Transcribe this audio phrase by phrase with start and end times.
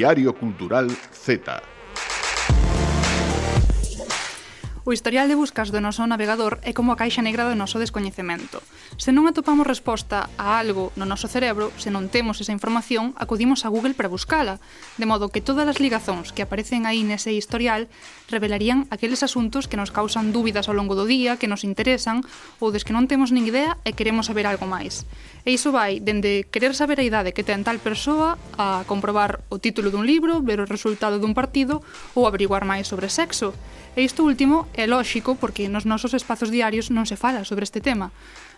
[0.00, 1.79] Diario Cultural Z.
[4.90, 8.58] O historial de buscas do noso navegador é como a caixa negra do noso descoñecemento.
[8.98, 13.62] Se non atopamos resposta a algo no noso cerebro, se non temos esa información, acudimos
[13.62, 14.58] a Google para buscala,
[14.98, 17.86] de modo que todas as ligazóns que aparecen aí nese historial
[18.34, 22.26] revelarían aqueles asuntos que nos causan dúbidas ao longo do día, que nos interesan
[22.58, 25.06] ou des que non temos nin idea e queremos saber algo máis.
[25.46, 29.62] E iso vai dende querer saber a idade que ten tal persoa a comprobar o
[29.62, 31.78] título dun libro, ver o resultado dun partido
[32.18, 33.54] ou averiguar máis sobre sexo.
[33.98, 37.82] E isto último é lóxico porque nos nosos espazos diarios non se fala sobre este
[37.82, 38.14] tema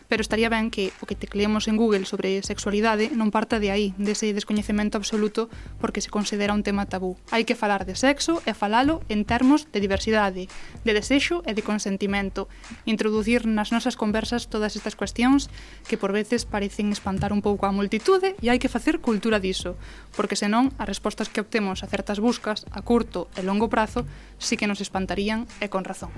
[0.08, 3.94] pero estaría ben que o que tecleemos en Google sobre sexualidade non parta de aí,
[3.98, 7.18] dese descoñecemento absoluto porque se considera un tema tabú.
[7.34, 10.46] Hai que falar de sexo e falalo en termos de diversidade,
[10.86, 12.46] de desexo e de consentimento,
[12.86, 15.48] introducir nas nosas conversas todas estas cuestións
[15.86, 19.74] que por veces parecen espantar un pouco a multitude e hai que facer cultura diso,
[20.14, 24.04] porque senón as respostas que obtemos a certas buscas a curto e longo prazo
[24.38, 26.10] sí que nos espantarían e con razón.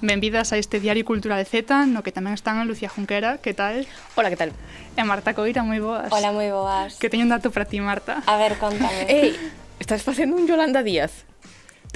[0.00, 3.88] Benvidas a este Diario Cultural Z, no que tamén están a Lucía Junquera, que tal?
[4.12, 4.52] Hola, que tal?
[4.92, 6.12] E Marta Coira, moi boas.
[6.12, 7.00] Hola, moi boas.
[7.00, 8.20] Que teño un dato para ti, Marta.
[8.28, 9.08] A ver, contame.
[9.12, 9.32] Ei,
[9.80, 11.24] estás facendo un Yolanda Díaz?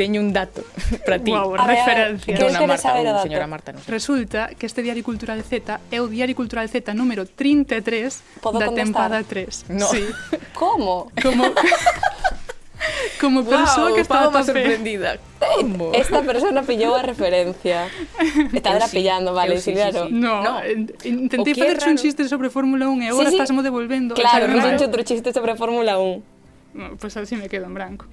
[0.01, 0.65] teño un dato
[1.05, 1.29] para ti.
[1.29, 2.33] Wow, a referencia.
[2.33, 3.29] Ver, Dona Marta, saber o dato?
[3.29, 3.93] señora Marta, non sei.
[3.93, 8.73] Resulta que este Diario Cultural Z é o Diario Cultural Z número 33 Podo da
[8.73, 9.21] contestar?
[9.21, 9.77] tempada 3.
[9.77, 9.85] No.
[9.93, 10.09] Sí.
[10.57, 11.13] Como?
[11.21, 11.53] Como...
[13.21, 15.19] Como persoa wow, que estaba Paloma sorprendida.
[15.39, 15.93] Como?
[15.93, 17.89] Esta persona pillou a referencia.
[18.53, 20.09] Está sí, pillando, vale, sí, sí, claro.
[20.09, 20.15] Sí, sí.
[20.15, 20.61] No, no.
[21.05, 23.41] intentei facer un chiste sobre Fórmula 1 e agora sí, sí.
[23.41, 24.15] estásmo devolvendo.
[24.15, 26.23] Claro, non outro chiste sobre Fórmula 1.
[26.73, 28.07] No, pois pues así me quedo en branco.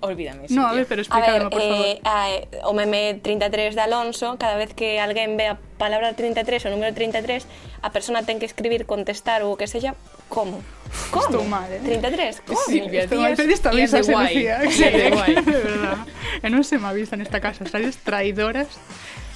[0.00, 0.46] Olvídame.
[0.48, 1.86] No, a ver, pero explícalo, por favor.
[1.86, 2.28] Eh, a,
[2.64, 6.96] o meme 33 de Alonso, cada vez que alguén ve a palabra 33 ou número
[6.96, 7.44] 33,
[7.84, 9.92] a persona ten que escribir, contestar ou o que sella,
[10.32, 10.64] como?
[11.12, 11.28] Como?
[11.28, 11.84] Estou mal, eh?
[11.84, 12.56] 33, como?
[12.64, 14.00] Silvia, sí, estou mal, tedes tamén esa.
[14.00, 15.36] Sí, de guai.
[15.44, 16.00] de verdad.
[16.40, 18.72] E non se me avisa nesta casa, sales traidoras.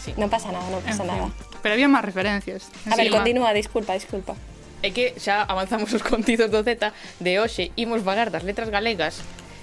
[0.01, 0.17] Sí.
[0.17, 1.29] Non pasa nada, non pasa en nada.
[1.29, 1.61] Fin.
[1.61, 2.73] Pero había máis referencias.
[2.89, 4.33] A ver, continúa, disculpa, disculpa.
[4.81, 6.89] É que xa avanzamos os contidos do Z
[7.21, 9.21] de hoxe, imos vagar das letras galegas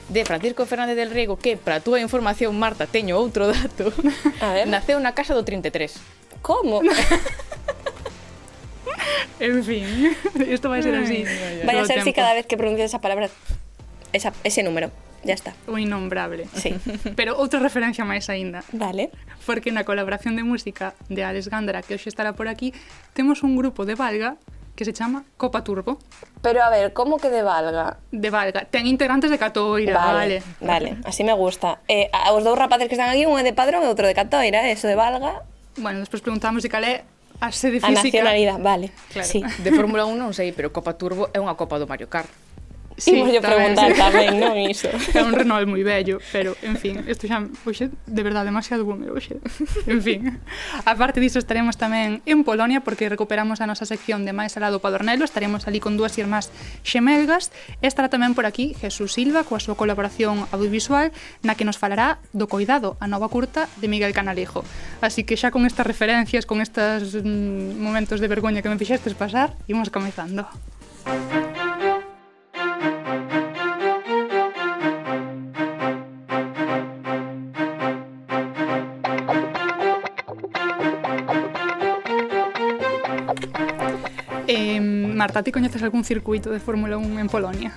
[0.10, 3.94] de Francisco Fernández del Riego que, para a túa información, Marta, teño outro dato.
[4.46, 4.66] A ver.
[4.68, 6.42] Naceu na casa do 33.
[6.42, 6.82] Como?
[9.40, 9.86] en fin,
[10.50, 11.24] isto vai ser así.
[11.66, 13.30] Vai a ser si cada vez que pronuncies esa palabra,
[14.14, 14.92] esa, ese número.
[15.24, 15.54] Ya está.
[15.68, 16.48] O innombrable.
[16.54, 16.74] Sí.
[17.16, 18.66] Pero outra referencia máis aínda.
[18.74, 19.14] Vale.
[19.46, 22.74] Porque na colaboración de música de Alex Gándara, que hoxe estará por aquí,
[23.14, 24.42] temos un grupo de Valga
[24.76, 26.00] que se chama Copa Turbo.
[26.42, 27.98] Pero a ver, como que de Valga?
[28.12, 28.66] De Valga.
[28.66, 30.44] Ten integrantes de Catoira, vale.
[30.59, 31.80] Vale, vale así me gusta.
[31.88, 34.66] Eh, os dous rapaces que están aquí, un é de Padrón e outro de Catoira,
[34.66, 35.44] eh, eso de Valga.
[35.78, 37.06] Bueno, despois preguntamos de cal é
[37.42, 38.00] a sede física.
[38.00, 38.88] A nacionalidade, vale.
[39.14, 39.28] Claro.
[39.28, 39.42] Sí.
[39.42, 42.30] De Fórmula 1 non sei, pero Copa Turbo é unha copa do Mario Kart.
[43.02, 44.86] Sí, Imoslle preguntar tamén, non iso.
[45.18, 49.10] É un Renault moi bello, pero, en fin, isto xa, oxe, de verdade, demasiado boomer,
[49.10, 49.42] oxe.
[49.90, 50.38] En fin,
[50.86, 55.26] aparte disso estaremos tamén en Polonia porque recuperamos a nosa sección de máis alado Padornelo,
[55.26, 56.54] estaremos ali con dúas irmás
[56.86, 57.50] xemelgas,
[57.82, 61.10] e estará tamén por aquí Jesús Silva coa súa colaboración audiovisual
[61.42, 64.62] na que nos falará do Coidado, a nova curta de Miguel Canalejo.
[65.02, 69.18] Así que xa con estas referencias, con estes mm, momentos de vergoña que me fixestes
[69.18, 70.46] pasar, imos comezando.
[71.02, 71.71] Música
[85.22, 87.74] Marta, ti coñeces algún circuito de Fórmula 1 en Polonia?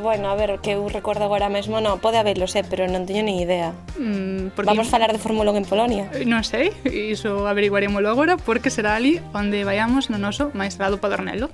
[0.00, 3.20] Bueno, a ver, que eu recordo agora mesmo, no, pode haberlo, sé, pero non teño
[3.20, 3.76] nin idea.
[4.00, 4.64] Mm, porque...
[4.72, 6.04] Vamos falar de Fórmula 1 en Polonia?
[6.16, 11.52] Eh, non sei, iso averiguaremoslo agora, porque será ali onde vayamos no noso maestrado Padornelo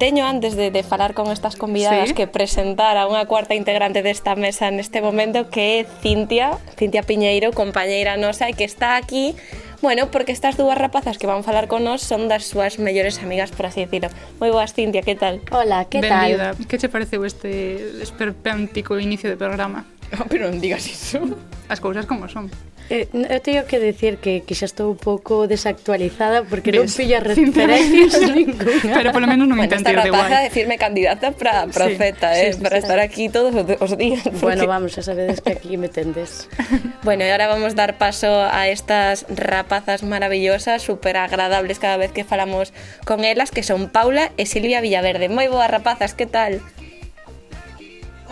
[0.00, 2.14] teño antes de, de falar con estas convidadas sí.
[2.16, 7.52] que presentar a unha cuarta integrante desta mesa neste momento que é Cintia, Cintia Piñeiro,
[7.52, 9.36] compañeira nosa e que está aquí
[9.82, 13.48] Bueno, porque estas dúas rapazas que van falar con nós son das súas mellores amigas,
[13.48, 14.12] por así decirlo.
[14.36, 15.40] Moi boas, Cintia, que tal?
[15.48, 16.28] Hola, que tal?
[16.28, 19.88] Benvida, que che pareceu este esperpéntico inicio de programa?
[20.28, 21.24] Pero non digas iso.
[21.72, 22.52] As cousas como son.
[22.90, 26.82] Eh, eu teño que decir que que xa estou un pouco desactualizada porque ¿Ves?
[26.82, 28.66] non pilla referencias ninguna.
[28.98, 30.26] Pero polo menos non me intento ir de guai.
[30.26, 33.06] Esta decirme candidata para profeta, sí, eh, sí, sí, para sí, estar sí.
[33.06, 34.26] aquí todos os días.
[34.26, 34.42] Porque...
[34.42, 36.50] Bueno, vamos, xa sabedes que aquí me tendes.
[37.06, 42.26] bueno, e ahora vamos dar paso a estas rapazas maravillosas, super agradables cada vez que
[42.26, 42.74] falamos
[43.06, 45.30] con elas, que son Paula e Silvia Villaverde.
[45.30, 46.58] Moi boas rapazas, que tal?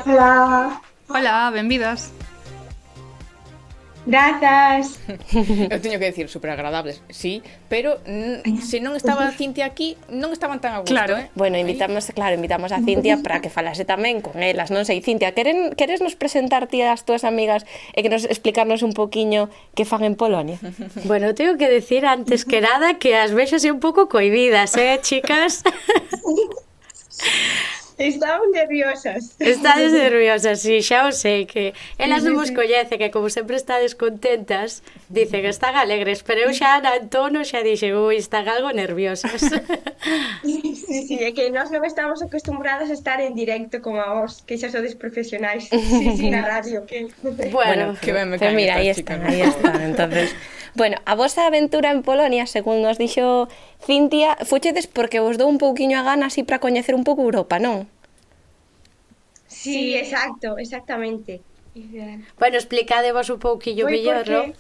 [0.03, 0.83] Hola.
[1.07, 2.11] Hola, benvidas.
[4.09, 4.97] Grazas.
[5.69, 8.01] Eu teño que decir super agradables, sí, pero
[8.65, 11.21] se non estaba a Cintia aquí, non estaban tan a gusto, claro.
[11.21, 11.29] eh?
[11.37, 15.37] Bueno, invitamos, claro, invitamos a Cintia para que falase tamén con elas, non sei, Cintia,
[15.37, 19.85] queren queres nos presentar ti as túas amigas e que nos explicarnos un poquiño que
[19.85, 20.57] fan en Polonia?
[21.05, 25.61] Bueno, teño que decir antes que nada que as vexas un pouco coibidas, eh, chicas?
[27.99, 29.35] Estamos nerviosas.
[29.41, 33.99] Estades nerviosas, sí, xa o sei que elas non vos coñece que como sempre estades
[33.99, 38.71] contentas, dicen que están alegres, pero eu xa na tono xa dixen, ui, están algo
[38.71, 39.43] nerviosas.
[40.47, 44.23] Sí, sí, sí, é que nós non estamos acostumbradas a estar en directo como a
[44.23, 46.87] vos, que xa sodes profesionais, sí, sí, na radio.
[46.87, 47.11] Que...
[47.21, 50.31] Bueno, bueno que ben me caen mira, aí están, aí están, entonces...
[50.75, 53.49] Bueno, a vosa aventura en Polonia, según nos dixo
[53.81, 57.57] Cintia, fuchedes porque vos dou un pouquiño a gana así para coñecer un pouco Europa,
[57.59, 57.87] non?
[59.49, 61.41] Sí, exacto, exactamente.
[62.39, 64.53] Bueno, explicadevos un pouquillo mellor, non?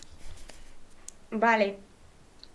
[1.31, 1.89] Vale.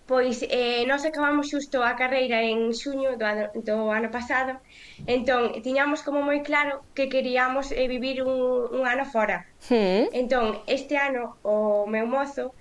[0.05, 4.59] Pois eh, nós acabamos xusto a carreira en xuño do ano, do ano pasado
[5.07, 10.11] Entón, tiñamos como moi claro que queríamos eh, vivir un, un ano fora hmm.
[10.11, 12.51] Entón, este ano o meu mozo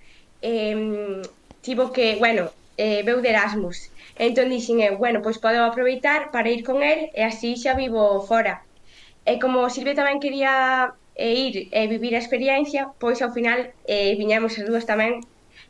[0.43, 1.23] eh,
[1.65, 3.79] tivo que, bueno, eh, veu de Erasmus.
[4.27, 8.03] Entón dixen eu, bueno, pois podo aproveitar para ir con el e así xa vivo
[8.31, 8.55] fora.
[9.31, 10.53] E como Silvia tamén quería
[11.15, 13.59] eh, ir e vivir a experiencia, pois ao final
[13.94, 15.12] eh, viñamos as dúas tamén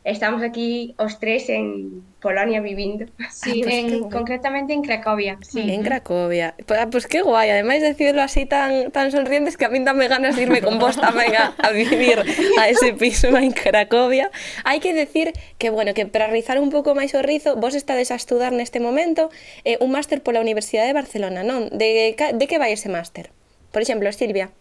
[0.03, 3.05] estamos aquí os tres en Polonia vivindo.
[3.31, 5.37] Sí, ah, pues en, concretamente en Cracovia.
[5.41, 5.71] Sí.
[5.71, 6.55] En Cracovia.
[6.65, 9.85] Pois pues, ah, que guai, ademais de decirlo así tan, tan sonrientes que a min
[9.85, 12.19] dame ganas de irme con vos tamén a, a vivir
[12.59, 14.27] a ese piso en Cracovia.
[14.67, 18.11] Hai que decir que, bueno, que para rizar un pouco máis o rizo, vos estades
[18.11, 19.31] a estudar neste momento
[19.63, 21.71] eh, un máster pola Universidade de Barcelona, non?
[21.71, 23.31] De, de que vai ese máster?
[23.71, 24.51] Por exemplo, Silvia.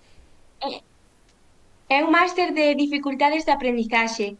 [0.62, 0.78] Eh,
[1.90, 4.38] é un máster de dificultades de aprendizaxe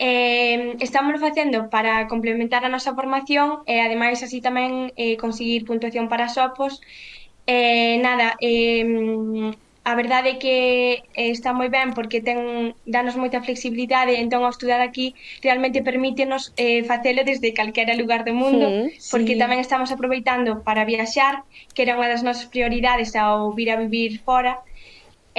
[0.00, 6.08] eh, estamos facendo para complementar a nosa formación e ademais así tamén eh, conseguir puntuación
[6.08, 6.80] para sopos
[7.44, 9.52] eh, nada eh,
[9.84, 10.56] a verdade é que
[11.16, 16.52] eh, está moi ben porque ten danos moita flexibilidade, entón ao estudar aquí realmente permítenos
[16.60, 19.40] eh, facelo desde calquera lugar do mundo, sí, porque sí.
[19.40, 24.20] tamén estamos aproveitando para viaxar, que era unha das nosas prioridades ao vir a vivir
[24.20, 24.60] fora,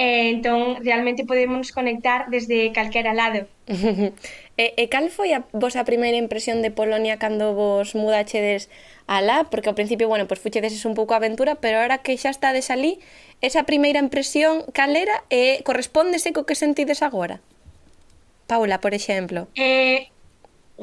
[0.02, 3.46] eh, entón realmente podemos conectar desde calquera lado.
[4.58, 8.66] e, e cal foi a vosa primeira impresión de Polonia cando vos mudachedes
[9.06, 9.46] alá?
[9.46, 12.66] Porque ao principio, bueno, pois fuchedes un pouco a aventura, pero ahora que xa estades
[12.74, 12.98] alí,
[13.38, 17.38] esa primeira impresión cal era e correspondese correspóndese co que sentides agora?
[18.50, 19.46] Paula, por exemplo.
[19.54, 20.11] Eh,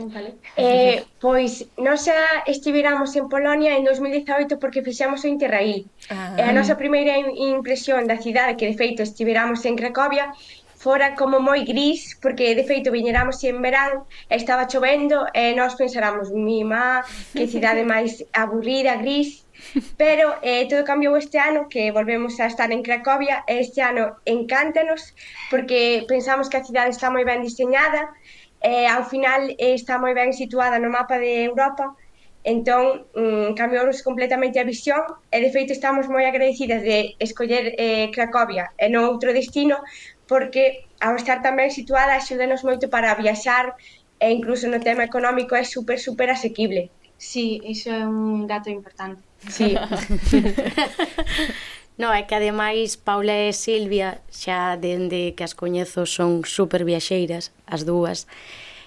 [0.07, 0.39] Vale.
[0.55, 5.83] Eh, pois, nós xa estiveramos en Polonia en 2018 porque fixamos o Interrail.
[6.07, 6.39] Eh, ah.
[6.39, 10.31] E a nosa primeira impresión da cidade, que de feito estiveramos en Cracovia,
[10.79, 16.31] fora como moi gris, porque de feito viñeramos en verán, estaba chovendo e nós pensáramos,
[16.31, 17.03] mima,
[17.35, 19.43] que cidade máis aburrida, gris,
[19.99, 24.23] pero eh, todo cambiou este ano que volvemos a estar en Cracovia e este ano
[24.23, 25.11] encántanos
[25.51, 28.15] porque pensamos que a cidade está moi ben diseñada
[28.61, 31.95] eh, ao final eh, está moi ben situada no mapa de Europa,
[32.43, 38.07] entón mm, cambiounos completamente a visión e de feito estamos moi agradecidas de escoller eh,
[38.15, 39.83] Cracovia e non outro destino
[40.27, 43.75] porque ao estar tamén situada axúdanos moito para viaxar
[44.19, 46.91] e incluso no tema económico é super super asequible.
[47.19, 49.19] Sí, iso é un dato importante.
[49.47, 49.75] Sí.
[51.99, 57.51] No, é que ademais Paula e Silvia xa dende que as coñezo son super viaxeiras,
[57.67, 58.23] as dúas.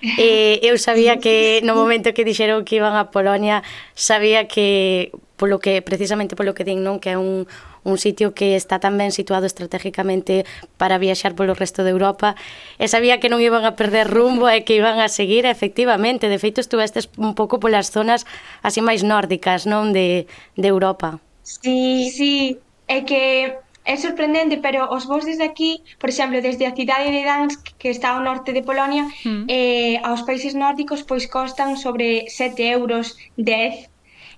[0.00, 3.60] E eu sabía que no momento que dixeron que iban a Polonia,
[3.92, 7.44] sabía que polo que precisamente polo que din, non, que é un
[7.84, 10.46] un sitio que está tan ben situado estratégicamente
[10.78, 12.38] para viaxar polo resto de Europa
[12.78, 16.30] e sabía que non iban a perder rumbo e que iban a seguir efectivamente.
[16.30, 18.24] De feito estuvestes un pouco polas zonas
[18.62, 21.18] así máis nórdicas non de, de Europa.
[21.42, 26.74] Sí, sí, é que é sorprendente, pero os voos desde aquí, por exemplo, desde a
[26.74, 29.46] cidade de Dansk, que está ao norte de Polonia, mm.
[29.48, 33.90] eh, aos países nórdicos, pois costan sobre 7 euros 10.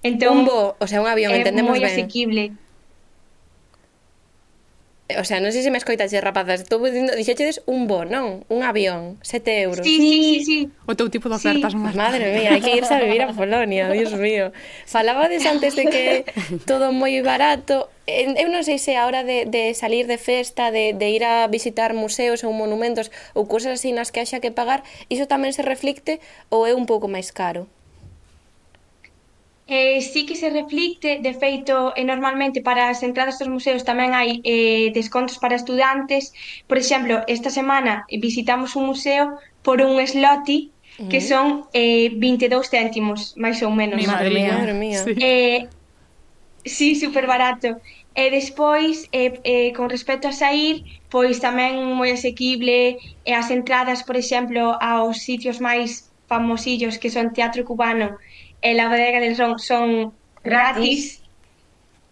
[0.03, 1.85] Entón, un voo, o sea, un avión, é entendemos ben.
[1.85, 2.43] É moi asequible
[5.18, 8.42] o sea, non sei se me escoitaxe, rapazas, estou dicindo, dixéchedes un bo, non?
[8.50, 9.85] Un avión, 7 euros.
[9.85, 10.59] Sí, sí, sí, sí.
[10.87, 11.78] O teu tipo de ofertas sí.
[11.78, 11.94] máis.
[11.97, 14.50] Madre mía, hai que irse a vivir a Polonia, Dios mío.
[14.85, 16.04] Falabades antes de que
[16.68, 20.92] todo moi barato, eu non sei se a hora de, de salir de festa, de,
[20.92, 24.85] de ir a visitar museos ou monumentos ou cousas así nas que haxa que pagar,
[25.09, 26.21] iso tamén se reflicte
[26.52, 27.64] ou é un pouco máis caro?
[29.66, 34.12] Eh, sí que se reflicte, de feito, eh, normalmente para as entradas dos museos tamén
[34.12, 36.37] hai eh, descontos para estudantes.
[36.68, 40.75] Por exemplo, esta semana visitamos un museo por un sloti
[41.09, 43.97] que son eh, 22 céntimos, máis ou menos.
[43.97, 44.52] Mi madre, mía.
[44.52, 45.00] madre mía.
[45.02, 45.12] Sí.
[45.18, 45.61] Eh,
[46.64, 47.80] sí, super barato.
[48.14, 54.06] E despois, eh, eh, con respecto a sair, pois tamén moi asequible e as entradas,
[54.06, 58.21] por exemplo, aos sitios máis famosillos que son Teatro Cubano
[58.64, 61.21] Eh, e la bodega del son son gratis.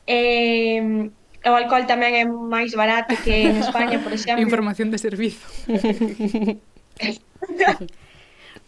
[0.06, 1.09] Eh,
[1.44, 4.44] o alcohol tamén é máis barato que en España, por exemplo.
[4.44, 5.49] Información de servizo.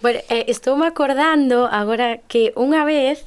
[0.03, 3.23] bueno, eh, estou me acordando agora que unha vez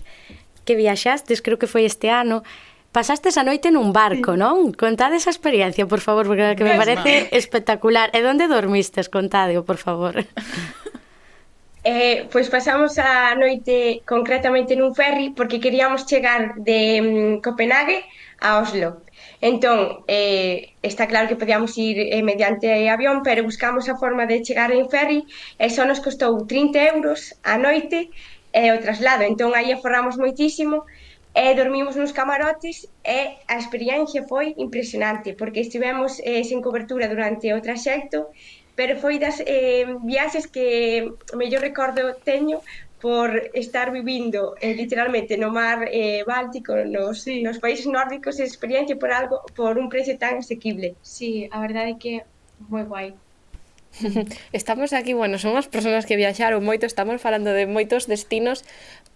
[0.65, 2.43] que viaxastes, creo que foi este ano,
[2.91, 4.75] pasastes a noite nun barco, non?
[4.75, 8.11] Contade esa experiencia, por favor, porque que me parece espectacular.
[8.11, 9.07] E onde dormistes?
[9.07, 10.17] Contadeo, por favor.
[11.87, 18.03] eh, pois pasamos a noite concretamente nun ferry porque queríamos chegar de mm, Copenhague
[18.43, 18.89] a Oslo.
[19.39, 24.43] Entón, eh, está claro que podíamos ir eh, mediante avión, pero buscamos a forma de
[24.47, 25.23] chegar en ferry
[25.63, 28.11] e só nos costou 30 euros a noite
[28.51, 29.23] e eh, o traslado.
[29.23, 30.83] Entón, aí aforramos moitísimo
[31.37, 37.05] e eh, dormimos nos camarotes e a experiencia foi impresionante porque estivemos eh, sen cobertura
[37.07, 38.33] durante o traxecto
[38.77, 42.61] pero foi das eh, viaxes que mellor recordo teño
[43.01, 47.41] por estar vivindo eh, literalmente no mar eh, Báltico, nos, sí.
[47.41, 50.95] nos países nórdicos, experiencia por algo por un precio tan asequible.
[51.01, 52.13] Sí, a verdade é que
[52.69, 53.17] moi guai.
[54.53, 58.61] Estamos aquí, bueno, son as persoas que viaxaron moito, estamos falando de moitos destinos,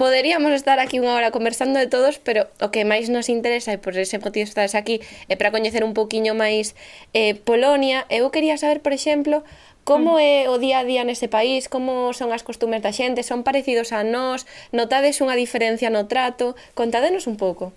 [0.01, 3.77] poderíamos estar aquí unha hora conversando de todos, pero o que máis nos interesa e
[3.77, 4.97] por ese motivo estades aquí
[5.29, 6.73] é para coñecer un poquiño máis
[7.13, 8.09] eh, Polonia.
[8.09, 9.45] Eu quería saber, por exemplo,
[9.81, 10.25] Como mm.
[10.25, 11.65] é o día a día nese país?
[11.65, 13.21] Como son as costumes da xente?
[13.21, 14.49] Son parecidos a nós?
[14.73, 16.57] Notades unha diferencia no trato?
[16.73, 17.69] Contádenos un pouco.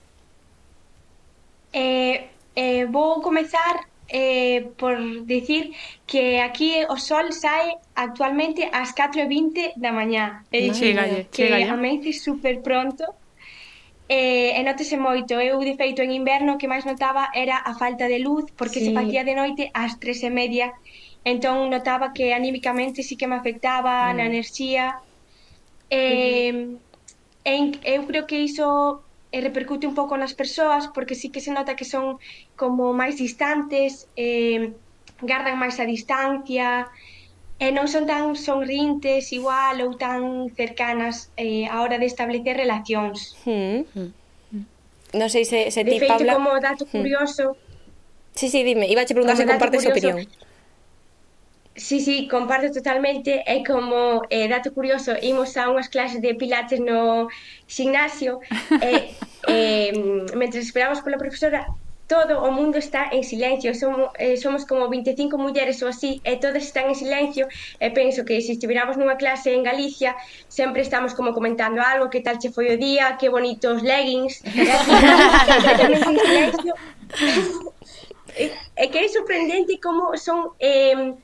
[1.77, 5.73] Eh, eh, vou comezar eh, por dicir
[6.07, 10.45] que aquí o sol sae actualmente ás 4.20 da mañá.
[10.53, 11.71] É dicir, chegalle, que chegalle.
[11.71, 13.05] amence super pronto.
[14.09, 18.05] Eh, e notese moito, eu de feito en inverno que máis notaba era a falta
[18.05, 18.87] de luz porque sí.
[18.87, 20.77] se facía de noite ás tres e media
[21.25, 24.17] entón notaba que anímicamente sí que me afectaba mm.
[24.21, 25.01] na enerxía
[25.89, 26.77] eh,
[27.45, 29.01] en, eu creo que iso
[29.35, 32.23] e repercute un pouco nas persoas porque sí que se nota que son
[32.55, 34.71] como máis distantes, eh,
[35.19, 36.87] gardan máis a distancia,
[37.59, 43.35] e non son tan sonrintes igual ou tan cercanas eh, a hora de establecer relacións.
[43.43, 43.83] Mm.
[43.91, 44.09] -hmm.
[45.19, 46.35] Non sei se, se ti, de feito, Paula...
[46.39, 46.95] como dato hmm.
[46.95, 47.55] curioso...
[47.55, 47.63] Mm.
[48.35, 50.27] Sí, sí, dime, iba a preguntar se compartes curioso, opinión.
[51.77, 53.43] Sí, sí, comparto totalmente.
[53.47, 57.27] É como eh, dato curioso, imos a unhas clases de pilates no
[57.67, 58.39] gimnasio
[58.79, 59.11] e
[59.51, 59.91] eh,
[60.39, 61.67] mentre esperamos pola profesora
[62.07, 63.75] todo o mundo está en silencio.
[63.75, 67.49] Somos, eh, somos como 25 mulleres ou así e todas están en silencio.
[67.81, 70.15] E penso que se estiveramos nunha clase en Galicia
[70.47, 74.47] sempre estamos como comentando algo que tal che foi o día, que bonitos leggings.
[74.55, 76.73] E aquí, en silencio.
[78.35, 81.15] E, e que é sorprendente como son eh,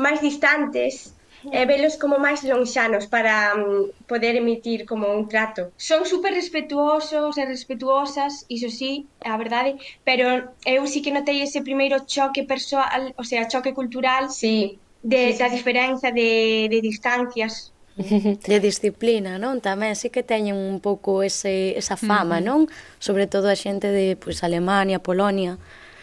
[0.00, 1.12] máis distantes
[1.44, 1.68] e hmm.
[1.68, 5.72] velos como máis lonxanos para mm, poder emitir como un trato.
[5.76, 11.64] Son super respetuosos e respetuosas, iso sí, a verdade, pero eu sí que notei ese
[11.64, 15.38] primeiro choque persoal, o sea, choque cultural, sí, de, sí, sí.
[15.40, 17.72] da diferenza de, de distancias
[18.48, 19.60] de disciplina, non?
[19.60, 22.68] Tamén sí que teñen un pouco ese, esa fama, non?
[23.02, 25.60] Sobre todo a xente de pois, Alemania, Polonia,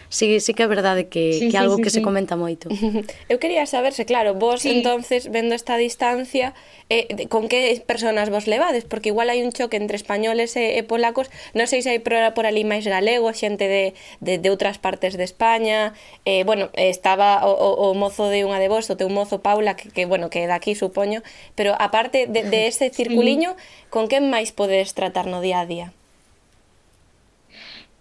[0.09, 1.99] sí, sí que é verdade que, sí, que é sí, algo sí, que sí.
[1.99, 2.69] se comenta moito.
[3.31, 4.71] Eu quería saberse, claro, vos sí.
[4.71, 6.53] entonces vendo esta distancia,
[6.89, 10.81] eh, con que personas vos levades, porque igual hai un choque entre españoles e, e
[10.83, 14.79] polacos, non sei se hai por, por ali máis galego, xente de, de, de outras
[14.79, 15.91] partes de España,
[16.23, 19.75] eh, bueno, estaba o, o, o mozo de unha de vos, o teu mozo Paula,
[19.75, 21.21] que, que bueno, que é daqui, supoño,
[21.59, 23.91] pero aparte de, de ese circuliño, sí.
[23.91, 25.87] con quen máis podes tratar no día a día?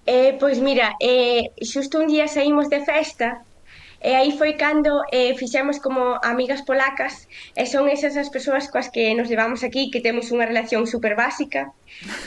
[0.06, 3.42] Eh, pois mira, eh, xusto un día saímos de festa
[4.00, 8.92] E aí foi cando eh, fixemos como amigas polacas e son esas as persoas coas
[8.92, 11.72] que nos levamos aquí que temos unha relación super básica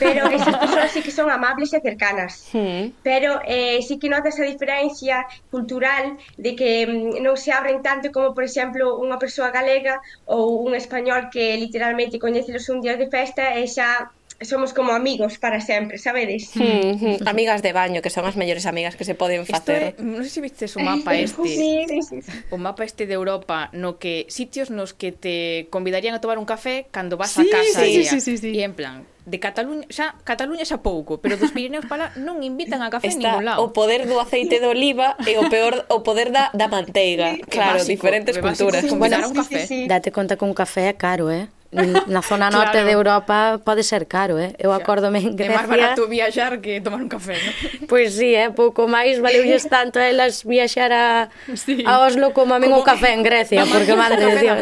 [0.02, 2.90] pero esas persoas sí que son amables e cercanas sí.
[3.06, 8.10] pero eh, sí que notas a diferencia cultural de que mm, non se abren tanto
[8.10, 13.06] como por exemplo unha persoa galega ou un español que literalmente coñecelos un día de
[13.06, 14.10] festa e xa
[14.40, 16.56] somos como amigos para sempre, sabedes?
[16.56, 17.28] Mm, -hmm.
[17.28, 19.94] amigas de baño, que son as mellores amigas que se poden facer.
[19.94, 21.44] É, non sei se vistes o mapa este.
[21.44, 22.32] sí, sí, sí.
[22.48, 26.48] O mapa este de Europa no que sitios nos que te convidarían a tomar un
[26.48, 28.50] café cando vas sí, a casa sí, e, sí, sí, sí, sí.
[28.56, 32.80] e en plan, de Cataluña, xa Cataluña xa pouco, pero dos Pirineos para non invitan
[32.80, 33.60] a café Está en ningún lado.
[33.60, 37.36] o poder do aceite de oliva e o peor o poder da da manteiga.
[37.36, 38.80] Sí, claro, básico, diferentes culturas.
[38.80, 39.68] Sí, sí, bueno, un café.
[39.68, 39.88] Sí, sí.
[39.88, 41.52] Date conta que un café é caro, eh?
[41.72, 42.86] na zona norte claro.
[42.86, 44.54] de Europa pode ser caro, eh?
[44.58, 45.54] Eu acórdome en Grecia...
[45.54, 47.54] É máis barato viaxar que tomar un café, non?
[47.86, 48.50] Pois pues sí, eh?
[48.50, 50.10] pouco máis valeulles tanto ¿eh?
[50.10, 51.86] a elas viaxar a, sí.
[51.86, 54.58] a Oslo como a mí o café en Grecia, porque madre de Dios.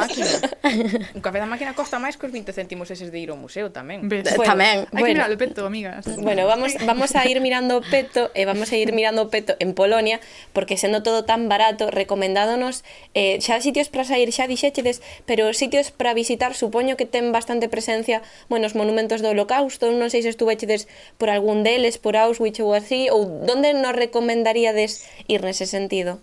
[1.17, 3.73] un café da máquina costa máis que os 20 céntimos eses de ir ao museo
[3.73, 4.05] tamén.
[4.05, 4.29] Ves?
[4.37, 4.85] Bueno, tamén.
[4.93, 5.09] Hai bueno.
[5.09, 6.05] que mirar o peto, amigas.
[6.21, 9.57] Bueno, vamos, vamos a ir mirando o peto e vamos a ir mirando o peto
[9.65, 10.21] en Polonia,
[10.53, 12.85] porque sendo todo tan barato, recomendádonos
[13.17, 17.71] eh, xa sitios para sair, xa dixéchedes, pero sitios para visitar supoño que ten bastante
[17.71, 22.59] presencia bueno, os monumentos do holocausto, non sei se estuvechedes por algún deles, por Auschwitz
[22.61, 26.19] ou así, ou donde nos recomendaríades ir nese sentido?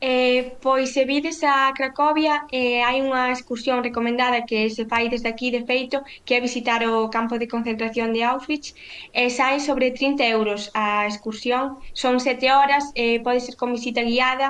[0.00, 5.26] Eh, pois se vides a Cracovia eh, hai unha excursión recomendada que se fai desde
[5.26, 8.68] aquí de feito que é visitar o campo de concentración de Auschwitz
[9.10, 11.64] e eh, saen sobre 30 euros a excursión
[12.02, 14.48] son 7 horas, eh, pode ser con visita guiada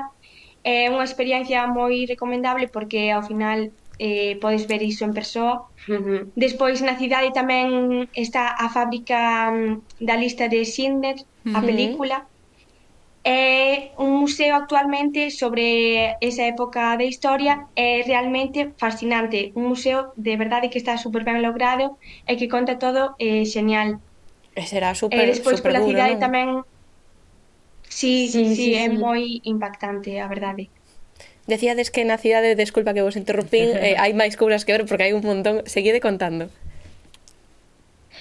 [0.65, 3.59] é eh, unha experiencia moi recomendable porque ao final
[3.99, 5.69] eh, podes ver iso en persoa.
[5.89, 6.21] Uh -huh.
[6.35, 11.59] Despois na cidade tamén está a fábrica mm, da lista de Schindler, uh -huh.
[11.59, 12.17] a película.
[13.25, 19.53] É un museo actualmente sobre esa época da historia é realmente fascinante.
[19.59, 24.01] Un museo de verdade que está super ben logrado e que conta todo eh, genial.
[24.57, 26.25] E será super, e despois super pola duro, cidade non?
[26.25, 26.49] tamén
[27.89, 30.71] Sí, sí, sí, sí, sí, é moi impactante, a verdade.
[31.49, 35.09] Decíades que na cidade, desculpa que vos interrumpín, eh, hai máis cousas que ver porque
[35.09, 35.65] hai un montón.
[35.65, 36.53] Seguide contando.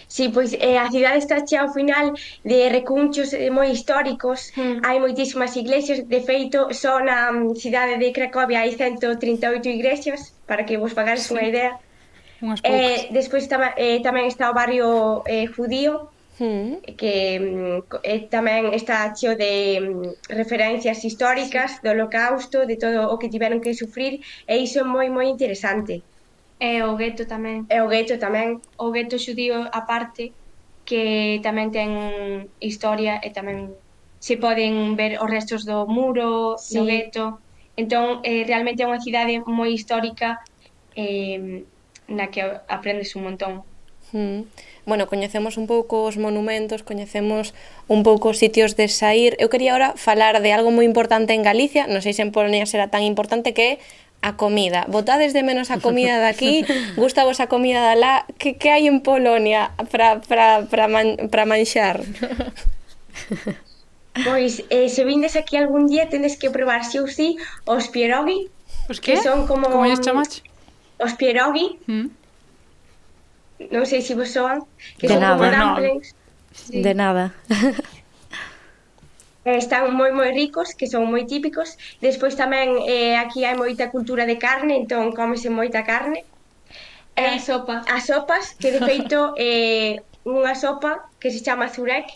[0.07, 2.15] Sí, pois eh, a cidade está chea ao final
[2.47, 4.79] de recunchos eh, moi históricos, mm.
[4.87, 10.63] hai moitísimas iglesias, de feito, só na mm, cidade de Cracovia hai 138 iglesias, para
[10.63, 11.35] que vos pagares sí.
[11.35, 11.71] unha idea.
[12.39, 13.03] Unhas eh, poucas.
[13.03, 14.87] Eh, despois tam eh, tamén está o barrio
[15.27, 16.07] eh, judío,
[16.37, 16.77] Hmm.
[17.01, 17.41] que
[18.05, 23.57] é tamén está cheo de mm, referencias históricas do holocausto, de todo o que tiveron
[23.57, 26.05] que sufrir, e iso é moi moi interesante.
[26.61, 27.65] E o gueto tamén.
[27.73, 28.61] E o gueto tamén.
[28.77, 30.37] O gueto xudío aparte,
[30.85, 31.89] que tamén ten
[32.61, 33.73] historia e tamén
[34.21, 36.77] se poden ver os restos do muro, sí.
[36.77, 37.23] do gueto.
[37.77, 40.37] Entón, eh, realmente é unha cidade moi histórica
[40.93, 41.65] eh,
[42.09, 43.53] na que aprendes un montón.
[44.13, 44.41] Mm.
[44.85, 47.51] Bueno, coñecemos un pouco os monumentos, coñecemos
[47.91, 49.35] un pouco os sitios de sair.
[49.35, 52.63] Eu quería ahora falar de algo moi importante en Galicia, non sei se en Polonia
[52.63, 53.83] será tan importante que
[54.23, 54.87] a comida.
[54.87, 56.63] Votades de menos a comida de aquí,
[56.95, 58.23] gusta vos a comida de lá.
[58.39, 62.03] Que, que hai en Polonia para man, para manxar?
[64.17, 67.37] Pois, eh, se vindes aquí algún día, tedes que probar si ou si
[67.69, 68.49] os pierogi.
[68.89, 69.13] Os que?
[69.13, 69.69] que son como...
[69.69, 70.41] Como lles chamach?
[70.97, 71.77] Os pierogi.
[71.85, 72.09] Mm
[73.73, 74.63] non sei se vos soan,
[75.01, 76.13] que de son nada, como dumplings.
[76.13, 76.25] No.
[76.57, 76.81] Sí.
[76.81, 77.33] De nada.
[79.47, 81.79] Eh, están moi moi ricos, que son moi típicos.
[82.03, 86.27] Despois tamén eh, aquí hai moita cultura de carne, entón cómese moita carne.
[87.15, 87.87] E eh, a sopa.
[87.87, 92.11] As sopas, que de feito eh, unha sopa que se chama zurek,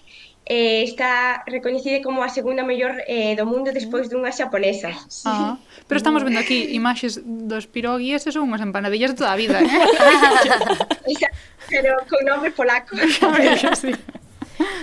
[0.45, 4.91] eh, está recoñecida como a segunda mellor eh, do mundo despois dunha xaponesa.
[5.25, 9.39] Ah, pero estamos vendo aquí imaxes dos piroguíes e son unhas empanadillas de toda a
[9.39, 9.69] vida, eh?
[11.71, 12.97] Pero con nome polaco.
[13.79, 13.95] sí.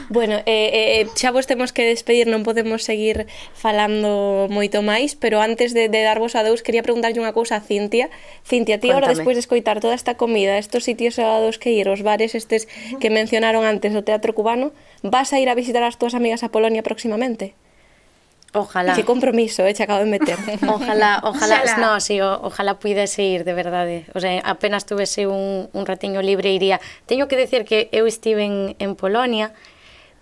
[0.08, 5.14] Bueno, eh, eh, eh, xa vos temos que despedir, non podemos seguir falando moito máis,
[5.14, 8.08] pero antes de, de darvos adeus, quería preguntarlle unha cousa a Cintia.
[8.42, 11.86] Cintia, ti agora despois de escoitar toda esta comida, estos sitios a dos que ir,
[11.92, 12.66] os bares estes
[12.98, 14.72] que mencionaron antes, o teatro cubano,
[15.04, 17.52] vas a ir a visitar as túas amigas a Polonia próximamente?
[18.54, 18.94] Ojalá.
[18.94, 20.37] Que compromiso, eh, che acabo de meter.
[20.68, 21.76] Ojalá, ojalá, ojalá.
[21.76, 23.96] no, sí, o, ojalá puidese ir, de verdade.
[23.96, 24.12] Eh.
[24.14, 26.80] O sea, apenas tuvese un, un ratiño libre iría.
[27.06, 29.52] Teño que decir que eu estive en, en Polonia,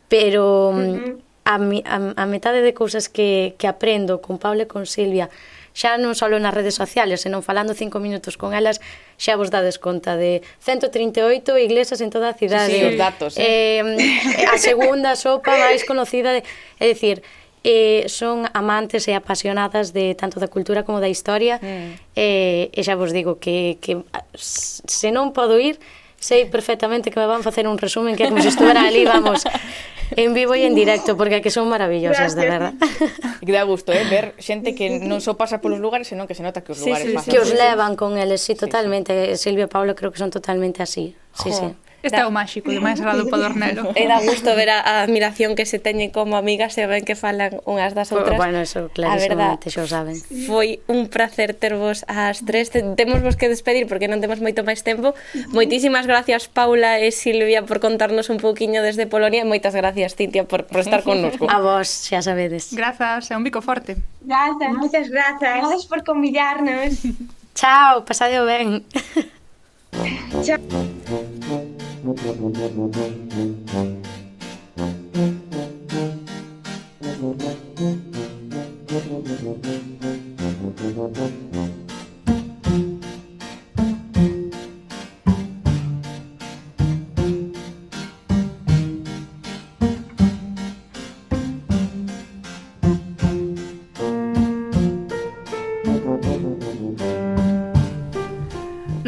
[0.08, 1.20] pero mm, uh -huh.
[1.44, 5.30] a, mi, a, a metade de cousas que, que aprendo con Pablo e con Silvia,
[5.76, 8.80] xa non só nas redes sociales, senón falando cinco minutos con elas,
[9.20, 12.72] xa vos dades conta de 138 iglesias en toda a cidade.
[12.72, 13.36] Sí, sí, os datos.
[13.36, 13.84] Eh.
[13.84, 16.42] Eh, a segunda sopa máis conocida, de,
[16.80, 17.20] é dicir,
[17.66, 22.14] eh, son amantes e apasionadas de tanto da cultura como da historia mm.
[22.14, 24.06] eh, e xa vos digo que, que
[24.38, 25.82] se non podo ir
[26.22, 29.44] sei perfectamente que me van facer un resumen que é como se estuvera ali, vamos,
[30.16, 32.74] en vivo e en directo, porque que son maravillosas, de verdad.
[33.44, 36.42] Que dá gusto, eh, ver xente que non só pasa polos lugares, senón que se
[36.42, 37.30] nota que os lugares sí, sí, pasan.
[37.30, 39.12] Que os levan con eles, sí, totalmente.
[39.12, 39.50] Sí, sí.
[39.50, 41.14] Silvio e Pablo creo que son totalmente así.
[41.36, 41.58] Sí, jo.
[41.58, 41.68] sí.
[42.06, 43.90] Este é o máxico de máis sagrado Padornelo.
[43.98, 47.18] E dá gusto ver a, a admiración que se teñen como amigas e ven que
[47.18, 48.38] falan unhas das outras.
[48.38, 50.14] Bueno, eso clarísimamente xa saben.
[50.46, 52.70] Foi un placer tervos as tres.
[52.70, 55.18] Temos vos que despedir porque non temos moito máis tempo.
[55.50, 60.46] Moitísimas gracias Paula e Silvia por contarnos un pouquiño desde Polonia e moitas gracias Cintia
[60.46, 61.50] por, por estar connosco.
[61.50, 62.70] A vos, xa sabedes.
[62.72, 63.98] Grazas, é un bico forte.
[64.22, 65.58] Grazas, moitas grazas.
[65.60, 67.02] Grazas por convidarnos.
[67.56, 68.84] Chao, pasadeo ben.
[69.96, 70.58] 大家。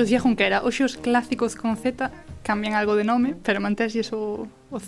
[0.09, 0.64] Sofía Junquera.
[0.64, 2.09] Hoxe os clásicos con Z
[2.40, 4.81] cambian algo de nome, pero mantéselles o, o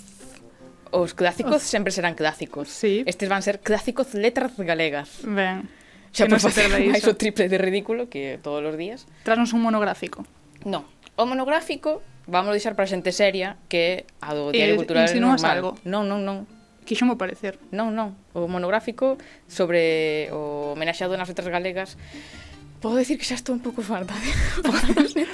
[0.97, 1.69] Os clásicos os...
[1.69, 2.73] sempre serán clásicos.
[2.73, 3.05] Sí.
[3.05, 5.21] Estes van ser clásicos letras galegas.
[5.29, 5.69] Ben.
[6.17, 9.05] Xa por facer máis o triple de ridículo que todos os días.
[9.21, 10.25] Trasnos un monográfico.
[10.65, 10.89] Non.
[11.21, 15.53] O monográfico vamos deixar para xente seria que a do Diario eh, Cultural normal.
[15.53, 15.71] algo.
[15.85, 16.49] Non, non, non.
[16.89, 17.61] Quixo mo parecer.
[17.77, 18.17] Non, non.
[18.33, 19.21] O monográfico
[19.53, 22.01] sobre o homenaxeado nas letras galegas
[22.81, 24.33] Podo decir que xa estou un pouco farta de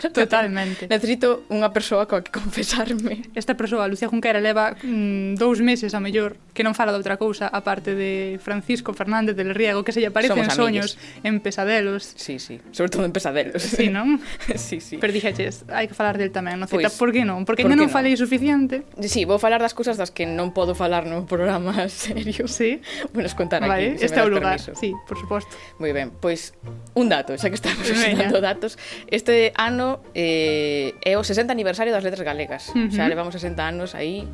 [0.10, 0.90] Totalmente.
[0.90, 3.22] Necesito unha persoa coa que confesarme.
[3.38, 7.14] Esta persoa, Lucía Junquera, leva mm, dous meses a mellor que non fala de outra
[7.14, 10.98] cousa aparte de Francisco Fernández del Riego, que se lle aparece Somos en amigues.
[10.98, 12.18] soños, en pesadelos.
[12.18, 12.58] Sí, sí.
[12.74, 13.62] Sobre todo en pesadelos.
[13.62, 14.18] Sí, non?
[14.58, 14.98] sí, sí.
[14.98, 16.66] Pero dixeches, hai que falar del tamén, non?
[16.66, 17.46] Pois, por que non?
[17.46, 18.82] Porque por ainda non, non falei suficiente.
[19.06, 22.50] Sí, vou falar das cousas das que non podo falar no programa serio.
[22.50, 22.82] Sí.
[23.14, 24.58] Bueno, contar vale, aquí, este é o lugar.
[24.58, 24.74] Permiso.
[24.74, 25.54] Sí, por suposto.
[25.78, 26.50] Moi ben, pois
[26.98, 32.02] un dato xa que estamos enseñando datos, este ano eh, é o 60 aniversario das
[32.02, 32.72] letras galegas.
[32.72, 32.94] Uh -huh.
[32.94, 34.24] Xa levamos 60 anos aí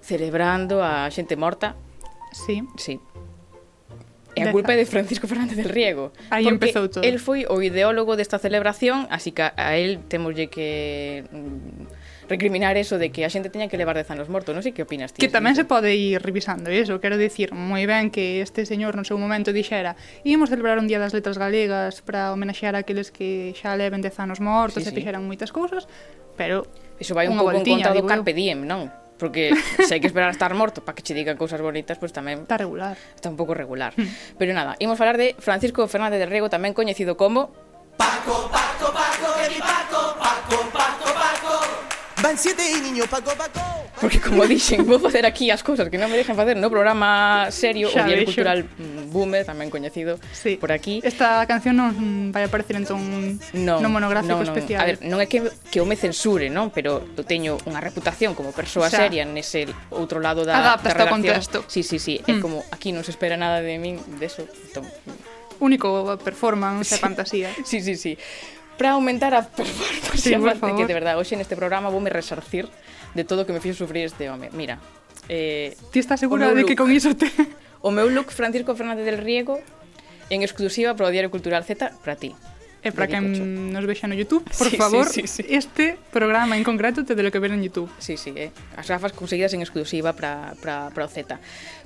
[0.00, 1.74] celebrando a xente morta.
[2.32, 2.62] Sí.
[2.76, 3.00] Sí.
[4.34, 6.10] E a culpa é de Francisco Fernández del Riego.
[6.30, 7.06] Aí empezou todo.
[7.06, 12.98] El foi o ideólogo desta celebración, así que a él temoslle que mm, recriminar eso
[12.98, 15.20] de que a xente teña que levar 10 anos morto, non sei que opinas ti.
[15.20, 19.04] Que tamén se pode ir revisando eso, quero dicir, moi ben que este señor no
[19.04, 23.76] seu momento dixera íamos celebrar un día das letras galegas para homenaxear aqueles que xa
[23.76, 24.96] leven 10 anos mortos sí, e sí.
[24.96, 25.88] fixeran moitas cousas,
[26.38, 26.66] pero
[26.98, 28.86] Iso vai un pouco en contra do Carpe Diem, non?
[29.18, 29.54] porque
[29.86, 32.18] se hai que esperar a estar morto para que che digan cousas bonitas, pois pues
[32.18, 32.98] tamén está regular.
[33.14, 33.94] Está un pouco regular.
[33.94, 34.10] Hmm.
[34.38, 37.54] Pero nada, imos falar de Francisco Fernández de Rego, tamén coñecido como
[37.94, 40.93] Paco, Paco, Paco, que mi Paco, Paco, Paco.
[44.00, 47.52] Porque como dixen, vou facer aquí as cousas que non me deixan facer no programa
[47.52, 48.40] serio, Xa o Diario veixo.
[48.40, 50.56] Cultural mm, Boomer, tamén coñecido sí.
[50.56, 51.04] por aquí.
[51.04, 53.04] Esta canción non mm, vai aparecer entón
[53.52, 54.56] non, no monográfico non, non.
[54.56, 54.80] especial.
[54.80, 56.72] A ver, non é que, que eu me censure, non?
[56.72, 59.04] Pero eu teño unha reputación como persoa Xa.
[59.04, 61.20] seria nese outro lado da, Adapta da relación.
[61.20, 61.58] contexto.
[61.68, 62.24] Sí, sí, sí.
[62.24, 62.28] Mm.
[62.28, 62.40] É hmm.
[62.40, 64.48] como aquí non se espera nada de min, de eso.
[64.48, 64.88] Entón,
[65.60, 66.94] único performance sí.
[66.96, 67.48] e fantasía.
[67.62, 68.16] Sí, sí, sí
[68.76, 72.68] para aumentar a performance sí, amante, que de verdade, hoxe neste programa voume resarcir
[73.14, 74.50] de todo o que me fixo sufrir este home.
[74.52, 74.82] Mira,
[75.28, 77.30] eh, ti estás segura de look, que con iso te...
[77.84, 79.60] O meu look Francisco Fernández del Riego
[80.30, 82.32] en exclusiva para o Diario Cultural Z para ti.
[82.84, 85.44] E para quen nos vexa no YouTube, por sí, favor, sí, sí, sí.
[85.48, 87.88] este programa en concreto te de lo que ver en YouTube.
[87.96, 88.52] Sí, sí, eh.
[88.76, 91.40] as gafas conseguidas en exclusiva para, para, para o Z.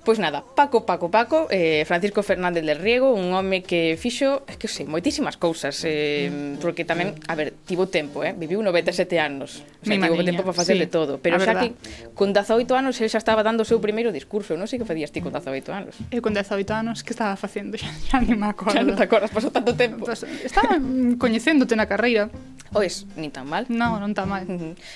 [0.05, 4.57] Pois nada, Paco, Paco, Paco, eh, Francisco Fernández del Riego, un home que fixo, é
[4.57, 9.61] que sei, moitísimas cousas, eh, porque tamén, a ver, tivo tempo, eh, viviu 97 anos,
[9.83, 11.63] o sea, Mi tivo maniña, tempo para facerle sí, todo, pero xa verdad.
[11.69, 14.89] que con 18 anos ele xa estaba dando o seu primeiro discurso, non sei que
[14.89, 15.99] facías ti con 18 anos.
[16.09, 18.73] Eu con 18 anos que estaba facendo, xa, xa ni me acordo.
[18.73, 20.09] Xa non te acordas, pasou tanto tempo.
[20.09, 20.81] Pues, estaba
[21.21, 22.31] coñecéndote na carreira.
[22.77, 23.65] Ois, nin tan mal.
[23.73, 24.45] Non, non tan mal.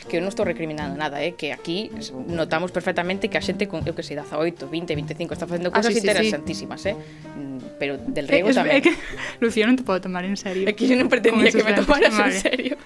[0.04, 1.88] Que eu non estou recriminando nada, eh, que aquí
[2.28, 5.34] notamos perfectamente que a xente con, eu que sei, 18, 20, 20 25.
[5.34, 6.90] Estás haciendo cosas ah, sí, interesantísimas, sí.
[6.90, 6.96] ¿eh?
[7.36, 8.82] Mm, pero del rey es, también.
[8.82, 8.92] Que,
[9.40, 10.68] Lucía, no te puedo tomar en serio.
[10.68, 12.76] Es que yo no pretendía que me tomaras en serio.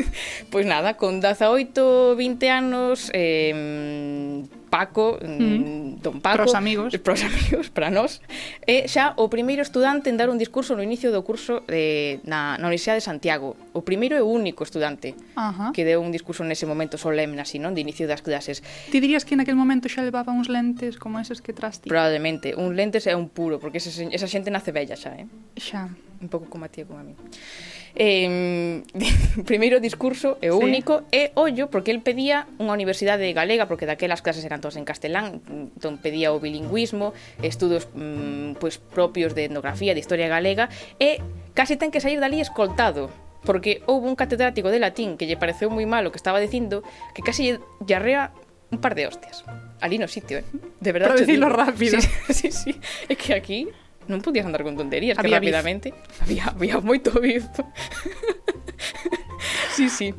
[0.50, 3.10] pues nada, con 18, 20 años...
[3.12, 4.13] Eh,
[4.74, 6.02] Paco, mm.
[6.02, 8.18] don Paco, pros amigos, pros amigos para nós,
[8.66, 12.58] é xa o primeiro estudante en dar un discurso no inicio do curso de, na,
[12.58, 13.54] na Universidade de Santiago.
[13.70, 15.70] O primeiro e único estudante Ajá.
[15.70, 18.66] que deu un discurso nese momento solemne así, non, de inicio das clases.
[18.90, 21.86] Ti dirías que naquel momento xa levaba uns lentes como eses que tras ti?
[21.86, 25.30] Probablemente, un lentes é un puro, porque ese, esa xente nace bella xa, eh?
[25.54, 25.86] Xa.
[26.18, 27.14] Un pouco como a ti e como a mí
[27.94, 28.82] eh,
[29.46, 30.64] primeiro discurso e o sí.
[30.64, 34.84] único e ollo porque el pedía unha universidade galega porque daquelas clases eran todas en
[34.86, 40.66] castelán entón pedía o bilingüismo estudos mm, pois propios de etnografía de historia galega
[40.98, 41.22] e
[41.54, 43.14] case ten que sair dali escoltado
[43.46, 46.82] porque houve un catedrático de latín que lle pareceu moi mal o que estaba dicindo
[47.14, 48.34] que case lle arrea
[48.74, 49.46] un par de hostias
[49.84, 50.44] ali no sitio, eh?
[50.80, 51.12] de verdade.
[51.12, 51.58] Para dicilo digo.
[51.60, 52.00] rápido.
[52.00, 52.72] Sí, sí, sí.
[53.08, 53.68] É que aquí
[54.08, 56.22] non podías andar con tonterías, había que rapidamente bif.
[56.22, 57.44] había, había moito bif.
[59.76, 60.14] sí, sí.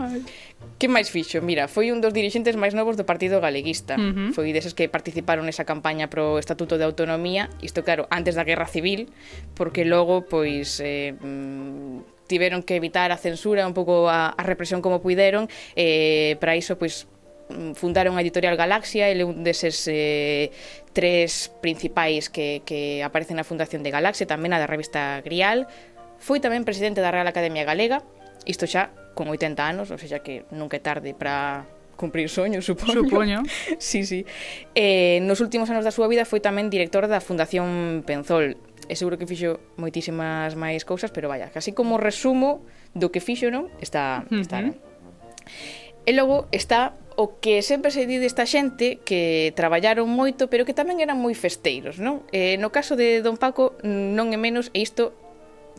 [0.76, 1.40] Que máis fixo?
[1.40, 3.96] Mira, foi un dos dirixentes máis novos do Partido Galeguista.
[3.96, 4.30] Uh -huh.
[4.36, 8.68] Foi deses que participaron nesa campaña pro Estatuto de Autonomía, isto claro, antes da Guerra
[8.68, 9.08] Civil,
[9.56, 14.84] porque logo pois eh, mm, tiveron que evitar a censura, un pouco a, a represión
[14.84, 15.48] como puideron,
[15.80, 17.08] eh, para iso pois
[17.50, 20.50] Mm, fundaron a Editorial Galaxia, ele é un deses eh,
[20.98, 25.70] tres principais que, que aparecen na fundación de Galaxia, tamén a da revista Grial,
[26.18, 28.02] foi tamén presidente da Real Academia Galega,
[28.50, 33.06] isto xa con 80 anos, ou seja que nunca é tarde para cumprir soños, supoño.
[33.06, 33.40] Supoño.
[33.78, 34.26] sí, sí.
[34.74, 38.58] Eh, nos últimos anos da súa vida foi tamén director da Fundación Penzol,
[38.90, 42.66] e seguro que fixo moitísimas máis cousas, pero vaya, casi como resumo
[42.98, 43.70] do que fixo, non?
[43.78, 44.74] Está, está uh -huh.
[44.74, 46.10] ben.
[46.10, 50.76] E logo está o que sempre se di desta xente que traballaron moito, pero que
[50.76, 52.28] tamén eran moi festeiros, non?
[52.36, 55.16] Eh, no caso de Don Paco non é menos, e isto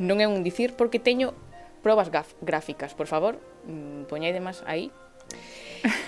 [0.00, 1.36] non é un dicir porque teño
[1.84, 2.08] probas
[2.40, 4.90] gráficas, por favor, mm, poñedemas aí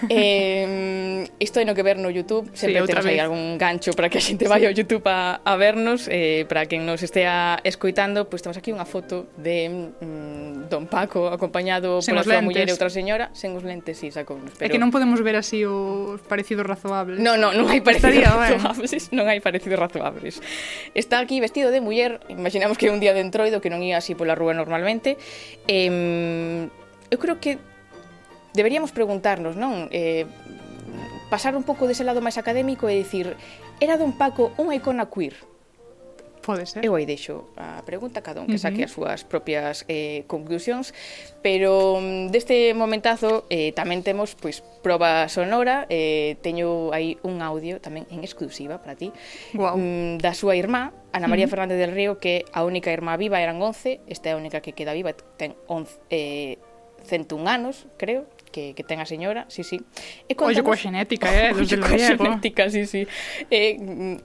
[0.09, 4.09] eh, isto hai no que ver no YouTube, sempre sí, temos aí algún gancho para
[4.09, 8.26] que a xente vai ao YouTube a, a vernos, eh, para quen nos estea escoitando,
[8.26, 12.66] pois pues, temos aquí unha foto de mm, Don Paco acompañado sen pola súa muller
[12.66, 14.54] e outra señora, sen os lentes, si, sí, sacounos.
[14.57, 14.66] Pero...
[14.66, 17.20] É que non podemos ver así os parecidos razoables.
[17.20, 20.40] No, no, non hai parecidos Estaría, razoables, non hai parecidos razoables.
[20.94, 24.14] Está aquí vestido de muller, imaginamos que un día de entroido que non ia así
[24.14, 25.18] pola rúa normalmente.
[25.66, 26.68] Eh,
[27.11, 27.59] eu creo que
[28.54, 29.88] deberíamos preguntarnos, non?
[29.90, 30.26] Eh,
[31.28, 33.37] pasar un pouco dese lado máis académico e dicir,
[33.78, 35.37] era Don Paco unha icona queer?
[36.48, 36.80] Pode ser.
[36.80, 38.88] Eu aí deixo a pregunta, cada un que saque uh -huh.
[38.88, 40.96] as súas propias eh, conclusións,
[41.44, 47.84] pero mm, deste momentazo eh, tamén temos pois proba sonora, eh, teño aí un audio
[47.84, 49.12] tamén en exclusiva para ti,
[49.52, 49.76] wow.
[49.76, 51.52] Mm, da súa irmá, Ana María uh -huh.
[51.52, 54.72] Fernández del Río, que a única irmá viva eran 11, esta é a única que
[54.72, 56.56] queda viva, ten 11, eh,
[57.04, 59.80] 101 anos, creo, que, que ten a señora, sí, sí.
[60.28, 60.61] E contanos...
[60.61, 63.04] Ollo coa xenética, eh, dos Ollo coa xenética, sí, sí.
[63.52, 63.76] Eh,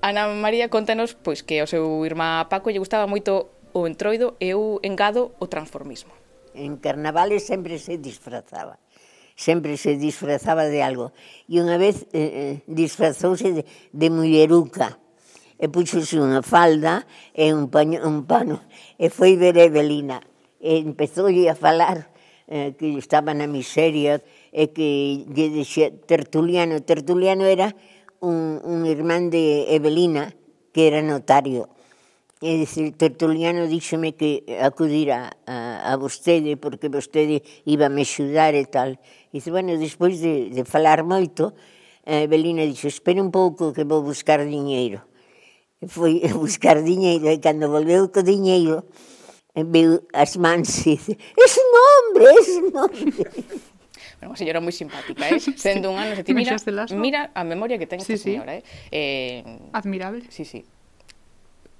[0.02, 4.54] Ana María, contanos pois, que ao seu irmá Paco lle gustaba moito o entroido e
[4.54, 6.14] eu engado o transformismo.
[6.54, 8.78] En carnavales sempre se disfrazaba.
[9.36, 11.10] Sempre se disfrazaba de algo.
[11.50, 15.02] E unha vez eh, eh disfrazouse de, de mulleruca
[15.58, 18.62] e puxose unha falda e un, paño, un pano
[19.00, 20.22] e foi ver a Evelina
[20.62, 22.13] e empezou a falar
[22.54, 24.22] eh, que estaba na miseria
[24.54, 26.86] e que lle dixía Tertuliano.
[26.86, 27.74] Tertuliano era
[28.22, 30.38] un, un irmán de Evelina,
[30.70, 31.66] que era notario.
[32.46, 38.54] E dice, Tertuliano díxome que acudir a, a, a vostede porque vostede iba me xudar
[38.54, 39.02] e tal.
[39.34, 41.58] E dice, bueno, despois de, de falar moito,
[42.06, 45.02] eh, Evelina dixo, espera un pouco que vou buscar diñeiro.
[45.82, 48.86] E foi a buscar diñeiro e cando volveu co diñeiro,
[49.62, 53.32] viu as mans e dice, es un hombre, es un hombre.
[54.24, 55.36] Bueno, unha señora moi simpática, eh?
[55.60, 56.56] sendo un ano, se ti mira,
[56.96, 58.56] mira a memoria que ten esta sí, señora.
[58.56, 58.64] Eh?
[58.88, 59.44] eh
[59.76, 60.24] Admirable.
[60.32, 60.64] Sí, sí.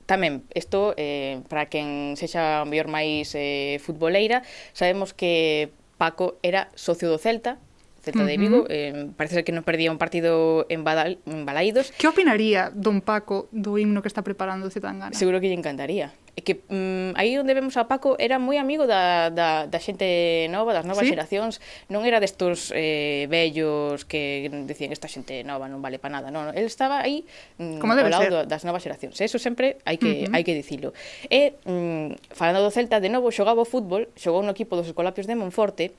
[0.04, 4.44] Tamén, isto, eh, para quen sexa o mellor máis eh, futboleira,
[4.76, 7.64] sabemos que Paco era socio do Celta,
[8.04, 8.76] Celta de Vigo, uh -huh.
[8.76, 11.96] eh, parece ser que non perdía un partido en, Badal, en Balaídos.
[11.96, 15.16] Que opinaría don Paco do himno que está preparando Zetangana?
[15.16, 19.30] Seguro que lle encantaría que mm, aí onde vemos a Paco era moi amigo da,
[19.30, 21.14] da, da xente nova, das novas ¿Sí?
[21.14, 21.62] xeracións,
[21.94, 26.50] non era destos eh, vellos que decían esta xente nova non vale para nada, non,
[26.58, 27.22] el estaba aí
[27.62, 28.50] mm, Como debe ao lado ser?
[28.50, 30.34] das novas xeracións, eso sempre hai que uh -huh.
[30.34, 30.98] hai que dicilo.
[31.30, 35.30] E mm, falando do Celta, de novo xogaba o fútbol, xogou no equipo dos Escolapios
[35.30, 35.94] de Monforte,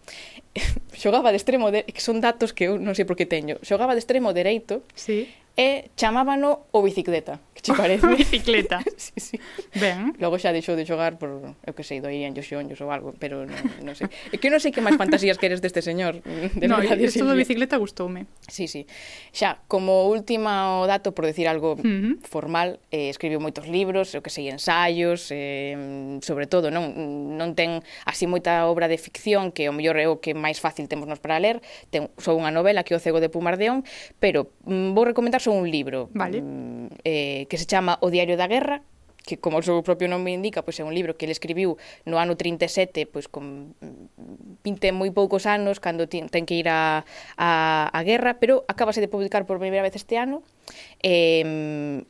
[0.98, 3.94] xogaba de extremo de, que son datos que eu non sei por que teño, xogaba
[3.94, 8.06] de extremo dereito, sí e chamábano o bicicleta, que che parece?
[8.18, 8.82] bicicleta.
[8.96, 9.40] sí, sí.
[9.78, 10.10] Ben.
[10.18, 13.62] Logo xa deixou de xogar por, eu que sei, doían xoxonllos ou algo, pero non
[13.86, 14.10] non sei.
[14.34, 16.18] É que non sei que máis fantasías queres deste señor.
[16.26, 18.26] De no, isto da bicicleta gustoume.
[18.50, 18.90] Sí, sí.
[19.30, 20.50] Xa, como último
[20.90, 22.18] dato, por decir algo uh -huh.
[22.26, 26.90] formal, eh, escribiu moitos libros, eu que sei, ensaios, eh, sobre todo, non,
[27.38, 27.78] non ten
[28.10, 31.22] así moita obra de ficción, que o mellor é o que máis fácil temos nos
[31.22, 31.62] para ler,
[31.94, 33.86] ten só unha novela que é o cego de Pumardeón,
[34.18, 36.40] pero mm, vou recomendar son un libro vale.
[36.42, 38.82] mm, eh, que se chama O Diario da Guerra,
[39.24, 42.20] que como o seu propio nome indica, pois é un libro que ele escribiu no
[42.20, 47.08] ano 37, pois con 20 moi poucos anos, cando ten que ir a,
[47.40, 50.44] a, a guerra, pero acabase de publicar por primeira vez este ano,
[51.00, 51.40] e,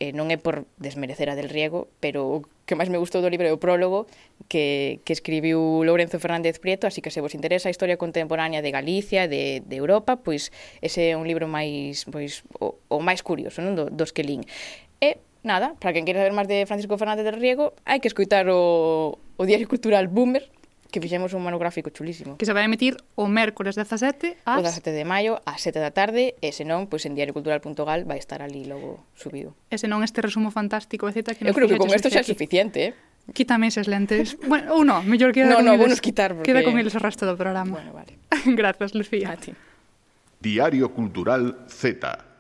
[0.03, 3.31] e non é por desmerecer a del Riego, pero o que máis me gustou do
[3.31, 4.11] libro é o prólogo
[4.51, 8.75] que, que escribiu Lourenzo Fernández Prieto, así que se vos interesa a historia contemporánea de
[8.75, 10.51] Galicia, de, de Europa, pois
[10.83, 13.79] ese é un libro máis pois o, o máis curioso, non?
[13.79, 14.43] Do, dos que lín.
[14.99, 18.49] E nada, para quen queira saber máis de Francisco Fernández del Riego, hai que escutar
[18.49, 20.49] o, o Diario Cultural Boomer,
[20.95, 22.39] que fixemos un monográfico chulísimo.
[22.39, 24.59] Que se vai emitir o mércores 17 ás...
[24.59, 28.47] O 17 de maio, ás 7 da tarde, e senón, pois en diariocultural.gal vai estar
[28.47, 29.59] ali logo subido.
[29.71, 31.35] E senón este resumo fantástico, etc.
[31.35, 32.93] Que Eu creo que con isto xa é suficiente, eh?
[33.35, 34.39] Quítame eses lentes.
[34.47, 35.99] Bueno, ou no, mellor queda no, con no, eles.
[35.99, 36.55] quitar porque...
[36.55, 37.75] Queda con eles o resto do programa.
[37.75, 38.15] Bueno, vale.
[38.55, 39.33] Grazas, Lucía.
[39.33, 39.51] A ti.
[40.39, 42.34] Diario Cultural Z.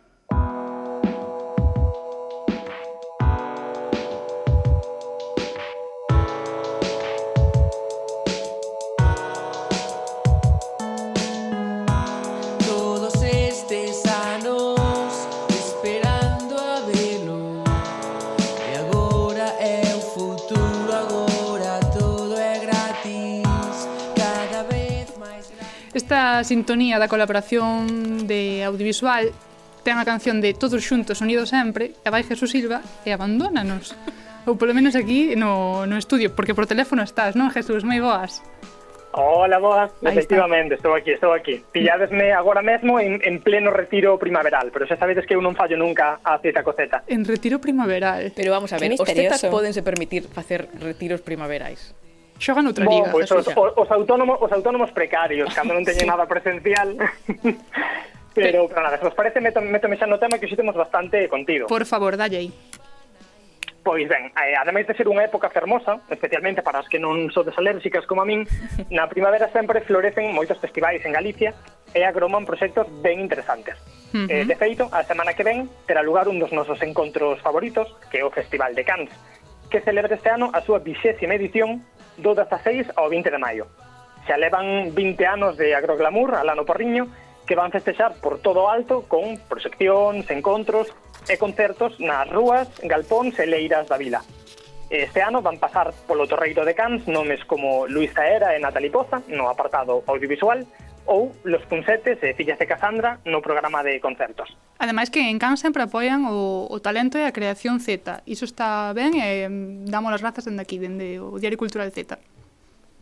[26.04, 29.32] Esta sintonía da colaboración de audiovisual
[29.88, 33.96] ten a canción de Todos xuntos, unidos sempre, e vai Jesús Silva e abandónanos.
[34.44, 37.88] Ou polo menos aquí no, no estudio, porque por teléfono estás, non, Jesús?
[37.88, 38.44] Moi boas.
[39.16, 39.96] Hola, boas.
[40.04, 41.64] Ahí Efectivamente, estou aquí, estou aquí.
[41.72, 45.80] Pilladesme agora mesmo en, en pleno retiro primaveral, pero xa sabedes que eu non fallo
[45.80, 47.00] nunca a cita coceta.
[47.08, 48.28] En retiro primaveral.
[48.36, 51.96] Pero vamos a ver, os tetas podense permitir facer retiros primaverais.
[52.38, 53.10] Xogan outra liga.
[53.10, 56.10] Bo, pois, os, os, autónomos, os autónomos precarios, cando non teñen sí.
[56.10, 56.98] nada presencial.
[58.34, 61.70] pero, pero nada, se vos parece, meto, metome xa no tema que xitemos bastante contido.
[61.70, 62.50] Por favor, dalle aí.
[63.84, 67.52] Pois ben, eh, ademais de ser unha época fermosa, especialmente para as que non sodes
[67.60, 68.48] alérxicas como a min,
[68.96, 71.52] na primavera sempre florecen moitos festivais en Galicia
[71.92, 73.76] e agroman proxectos ben interesantes.
[74.16, 74.32] Uh -huh.
[74.32, 78.18] eh, de feito, a semana que ven terá lugar un dos nosos encontros favoritos, que
[78.18, 79.12] é o Festival de Cans,
[79.68, 81.84] que celebra este ano a súa 20 edición
[82.16, 83.66] do 16 ao 20 de maio.
[84.26, 87.08] Xa levan 20 anos de agroglamour Alano Porriño
[87.46, 90.88] que van festexar por todo o alto con proxeccións, encontros
[91.28, 94.24] e concertos nas rúas, galpóns e leiras da vila.
[94.88, 99.24] Este ano van pasar polo Torreiro de Cans nomes como Luis Zaera e Natali Poza
[99.28, 100.64] no apartado audiovisual
[101.06, 104.56] ou Los Punsetes e Fillas de Casandra no programa de concertos.
[104.78, 108.26] Ademais que en Can sempre apoian o, o talento e a creación Z.
[108.26, 112.18] Iso está ben e mm, damos as grazas dende aquí, dende o Diario Cultural Z.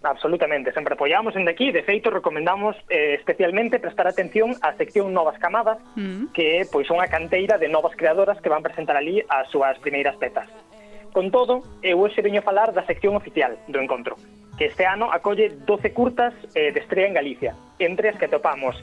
[0.03, 5.39] Absolutamente, sempre apoiamos en aquí, de feito recomendamos eh, especialmente prestar atención á sección Novas
[5.39, 6.35] Camadas, mm.
[6.35, 9.79] que pois, é pois unha canteira de novas creadoras que van presentar ali as súas
[9.79, 10.51] primeiras petas.
[11.15, 14.19] Con todo, eu hoxe veño a falar da sección oficial do encontro,
[14.59, 18.75] que este ano acolle 12 curtas eh, de estreia en Galicia, entre as que topamos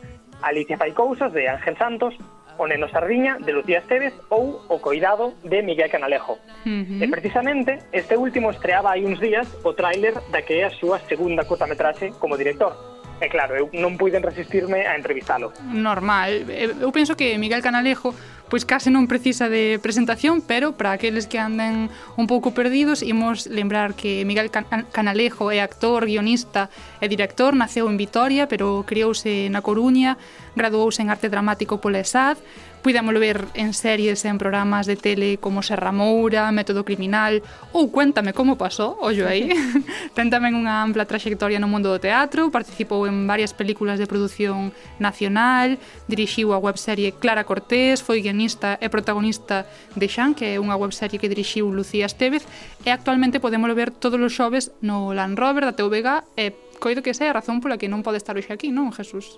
[0.41, 2.15] Alicia Fai Cousas de Ángel Santos,
[2.59, 6.37] O Neno Sardiña, de Lucía Esteves ou O Coidado, de Miguel Canalejo.
[6.67, 7.03] Uh -huh.
[7.03, 10.99] E precisamente, este último estreaba hai uns días o tráiler da que é a súa
[11.07, 15.51] segunda cortametraxe como director, E claro, eu non puiden resistirme a entrevistalo.
[15.69, 16.47] Normal.
[16.47, 18.15] Eh, eu penso que Miguel Canalejo
[18.49, 23.45] pois case non precisa de presentación, pero para aqueles que anden un pouco perdidos, imos
[23.45, 29.61] lembrar que Miguel Canalejo é actor, guionista e director, naceu en Vitoria, pero criouse na
[29.61, 30.17] Coruña,
[30.57, 32.41] graduouse en arte dramático pola ESAD,
[32.81, 37.43] Puidémolo ver en series e en programas de tele como Serra Moura, Método Criminal
[37.75, 39.51] ou Cuéntame como pasó, ollo aí.
[40.15, 44.71] Ten tamén unha ampla traxectoria no mundo do teatro, participou en varias películas de produción
[44.95, 45.75] nacional,
[46.07, 49.67] dirixiu a webserie Clara Cortés, foi guionista e protagonista
[49.99, 52.47] de Xan, que é unha webserie que dirixiu Lucía Estevez,
[52.87, 56.07] e actualmente podémolo ver todos os xoves no Land Rover da TVG
[56.39, 58.95] e coido que esa é a razón pola que non pode estar hoxe aquí, non,
[58.95, 59.35] Jesús?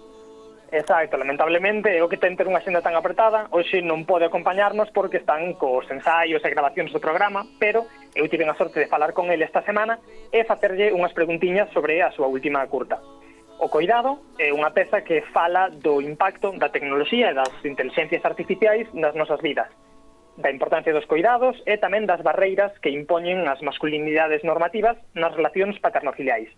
[0.71, 5.19] Exacto, lamentablemente o que ten ter unha xenda tan apretada hoxe non pode acompañarnos porque
[5.19, 9.27] están cos ensaios e grabacións do programa pero eu tive a sorte de falar con
[9.27, 9.99] ele esta semana
[10.31, 13.03] e facerlle unhas preguntiñas sobre a súa última curta
[13.61, 18.87] O Coidado é unha peza que fala do impacto da tecnoloxía e das inteligencias artificiais
[18.95, 19.67] nas nosas vidas
[20.39, 25.75] da importancia dos coidados e tamén das barreiras que impoñen as masculinidades normativas nas relacións
[25.83, 26.49] paternofiliais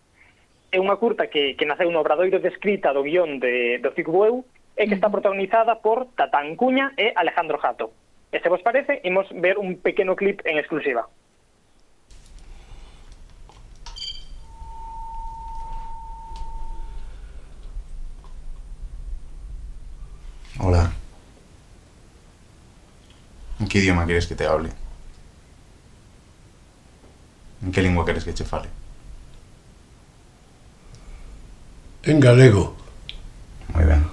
[0.74, 4.10] é unha curta que, que naceu no obradoiro de escrita do guión de, do Cic
[4.10, 4.42] Bueu
[4.74, 7.94] e que está protagonizada por Tatán Cuña e Alejandro Jato.
[8.34, 11.06] E se vos parece, imos ver un pequeno clip en exclusiva.
[20.58, 20.90] Hola.
[23.62, 24.74] ¿En qué idioma quieres que te hable?
[27.62, 28.83] ¿En qué lengua quieres que te fale?
[32.04, 32.76] en galego.
[33.74, 34.04] Moi ben.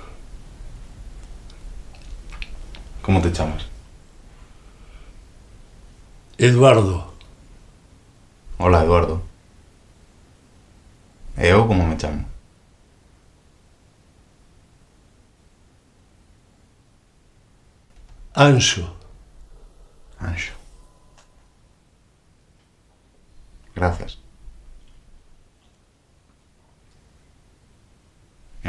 [3.02, 3.66] Como te chamas?
[6.38, 7.12] Eduardo.
[8.58, 9.22] Hola, Eduardo.
[11.36, 12.24] Eh, e eu como me chamo?
[18.34, 18.84] Anxo.
[20.20, 20.52] Anxo.
[23.74, 24.19] Gracias.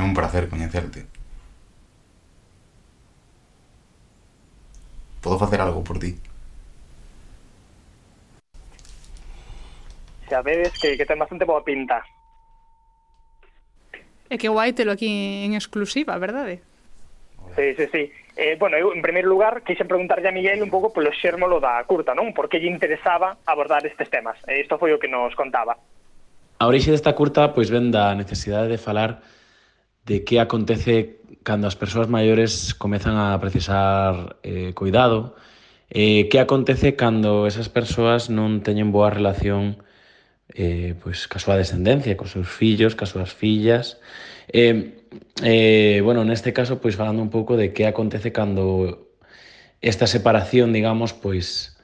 [0.01, 1.05] É un placer coñecerte.
[5.21, 6.17] Podo facer algo por ti?
[10.25, 12.01] Xa vedes que, que ten bastante boa pinta.
[14.25, 16.65] E que guai telo aquí en exclusiva, verdade?
[17.53, 18.03] Sí, sí, sí.
[18.33, 21.77] Eh, bueno, eu, en primeiro lugar, quixen preguntarlle a Miguel un pouco polo xérmolo da
[21.85, 22.33] curta, non?
[22.33, 24.41] Por que lle interesaba abordar estes temas?
[24.49, 25.77] E isto foi o que nos contaba.
[26.57, 29.21] A orixe desta curta pois ven da necesidade de falar
[30.05, 35.35] de que acontece cando as persoas maiores comezan a precisar eh, cuidado,
[35.89, 39.81] eh, que acontece cando esas persoas non teñen boa relación
[40.53, 43.99] eh, pois, ca súa descendencia, cos seus fillos, ca súas fillas.
[44.51, 44.99] Eh,
[45.43, 49.15] eh, bueno, neste caso, pois falando un pouco de que acontece cando
[49.81, 51.79] esta separación, digamos, pois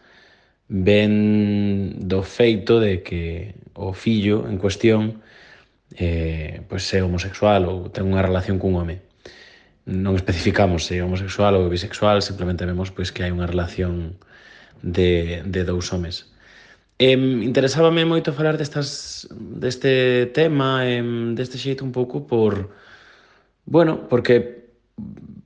[0.68, 5.24] ven do feito de que o fillo en cuestión
[5.96, 9.00] eh, pois é homosexual ou ten unha relación cun home.
[9.88, 14.20] Non especificamos se é homosexual ou bisexual, simplemente vemos pois que hai unha relación
[14.84, 16.28] de, de dous homes.
[17.00, 22.74] Em, interesábame moito falar destas, deste tema, em, deste xeito un pouco por...
[23.64, 24.66] Bueno, porque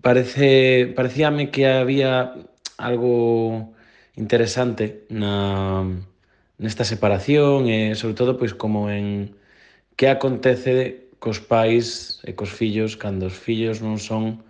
[0.02, 2.34] parece, parecíame que había
[2.78, 3.76] algo
[4.16, 5.84] interesante na,
[6.58, 9.36] nesta separación e sobre todo pois como en
[10.02, 14.42] que acontece cos pais e cos fillos cando os fillos non son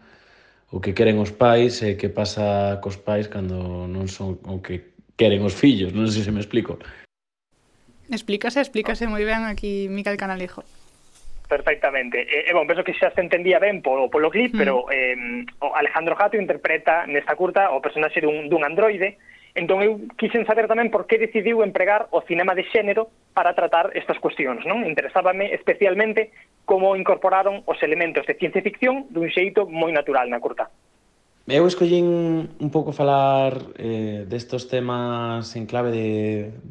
[0.72, 4.96] o que queren os pais e que pasa cos pais cando non son o que
[5.20, 6.80] queren os fillos, non sei se me explico.
[8.08, 10.64] Explícase, explícase moi ben aquí Miquel Canalejo.
[11.52, 12.24] Perfectamente.
[12.24, 14.60] E, e bon, penso que xa se entendía ben polo, polo clip, mm.
[14.64, 15.20] pero eh,
[15.60, 19.20] o Alejandro Jato interpreta nesta curta o personaxe dun, dun androide
[19.54, 23.92] Entón eu quixen saber tamén por que decidiu empregar o cinema de xénero para tratar
[24.00, 24.88] estas cuestións, non?
[24.88, 26.32] Interesábame especialmente
[26.64, 30.72] como incorporaron os elementos de ciencia ficción dun xeito moi natural na curta.
[31.52, 36.08] Eu escollín un pouco falar eh, destos temas en clave de,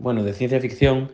[0.01, 1.12] bueno, de ciencia ficción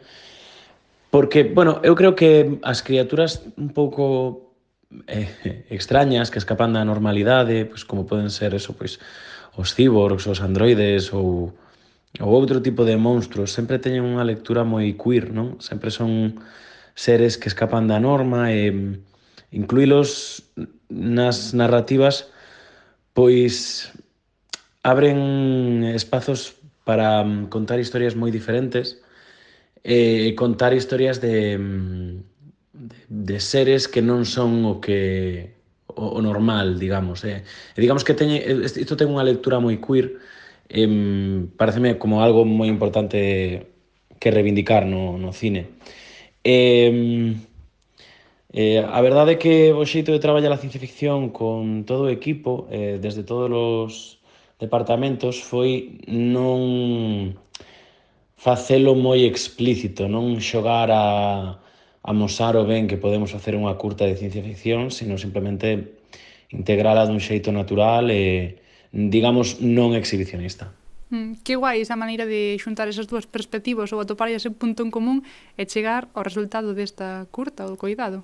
[1.10, 4.54] porque, bueno, eu creo que as criaturas un pouco
[5.08, 9.00] eh, extrañas que escapan da normalidade, pois como poden ser eso, pois
[9.56, 11.52] os cyborgs, os androides ou,
[12.20, 15.56] ou outro tipo de monstruos sempre teñen unha lectura moi queer, non?
[15.64, 16.36] Sempre son
[16.92, 20.44] seres que escapan da norma e mm, incluílos
[20.92, 22.28] nas narrativas
[23.16, 23.88] pois
[24.84, 29.00] abren espazos para mm, contar historias moi diferentes
[29.80, 32.12] e contar historias de, mm,
[32.76, 35.55] de, de seres que non son o que
[35.96, 37.24] o, o normal, digamos.
[37.24, 37.42] Eh.
[37.74, 40.20] E digamos que teñe, isto ten unha lectura moi queer,
[40.68, 40.86] eh,
[41.56, 43.66] pareceme como algo moi importante
[44.20, 45.72] que reivindicar no, no cine.
[46.44, 47.34] Eh,
[48.52, 52.12] eh, a verdade é que o xeito de traballar a ciencia ficción con todo o
[52.12, 53.92] equipo, eh, desde todos os
[54.60, 57.34] departamentos, foi non
[58.36, 61.04] facelo moi explícito, non xogar a
[62.06, 65.98] amosar o ben que podemos facer unha curta de ciencia ficción, sino simplemente
[66.54, 68.62] integrala dun xeito natural e,
[68.94, 70.70] digamos, non exhibicionista.
[71.10, 74.94] Mm, que guai esa maneira de xuntar esas dúas perspectivas ou atopar ese punto en
[74.94, 75.26] común
[75.58, 78.22] e chegar ao resultado desta curta ou coidado.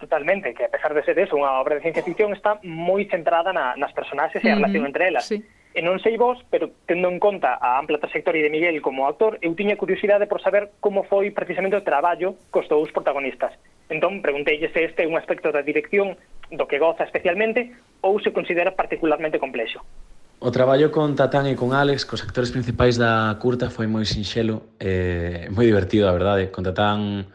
[0.00, 3.52] Totalmente, que a pesar de ser eso, unha obra de ciencia ficción está moi centrada
[3.52, 5.28] na, nas personaxes e a relación mm, entre elas.
[5.28, 9.06] Sí E non sei vos, pero tendo en conta a ampla trayectoria de Miguel como
[9.06, 13.54] actor, eu tiña curiosidade por saber como foi precisamente o traballo cos dous protagonistas.
[13.86, 16.18] Entón, pregunteille se este é un aspecto da dirección
[16.50, 17.70] do que goza especialmente
[18.02, 19.78] ou se considera particularmente complexo.
[20.42, 24.74] O traballo con Tatán e con Alex, cos actores principais da curta, foi moi sinxelo,
[24.82, 26.50] eh, moi divertido, a verdade.
[26.50, 27.30] Con Tatán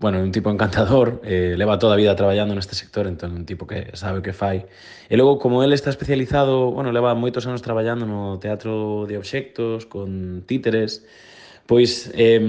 [0.00, 3.68] bueno, un tipo encantador, eh, leva toda a vida traballando neste sector, entón un tipo
[3.68, 4.64] que sabe o que fai.
[5.12, 9.84] E logo, como ele está especializado, bueno, leva moitos anos traballando no teatro de obxectos,
[9.84, 11.04] con títeres,
[11.68, 12.40] pois eh,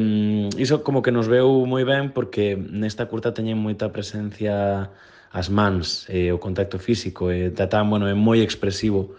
[0.55, 4.87] iso como que nos veu moi ben porque nesta curta teñen moita presencia
[5.31, 9.15] as mans, eh, o contacto físico, e eh, Tatán, bueno, é moi expresivo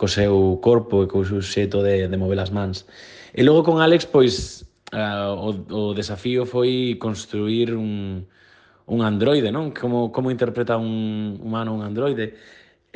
[0.00, 2.88] co seu corpo e co seu xeito de, de mover as mans.
[3.36, 4.65] E logo con Alex, pois,
[4.96, 8.24] Ah, o, o desafío foi construir un,
[8.88, 9.68] un androide, non?
[9.76, 12.32] Como, como interpreta un humano un androide?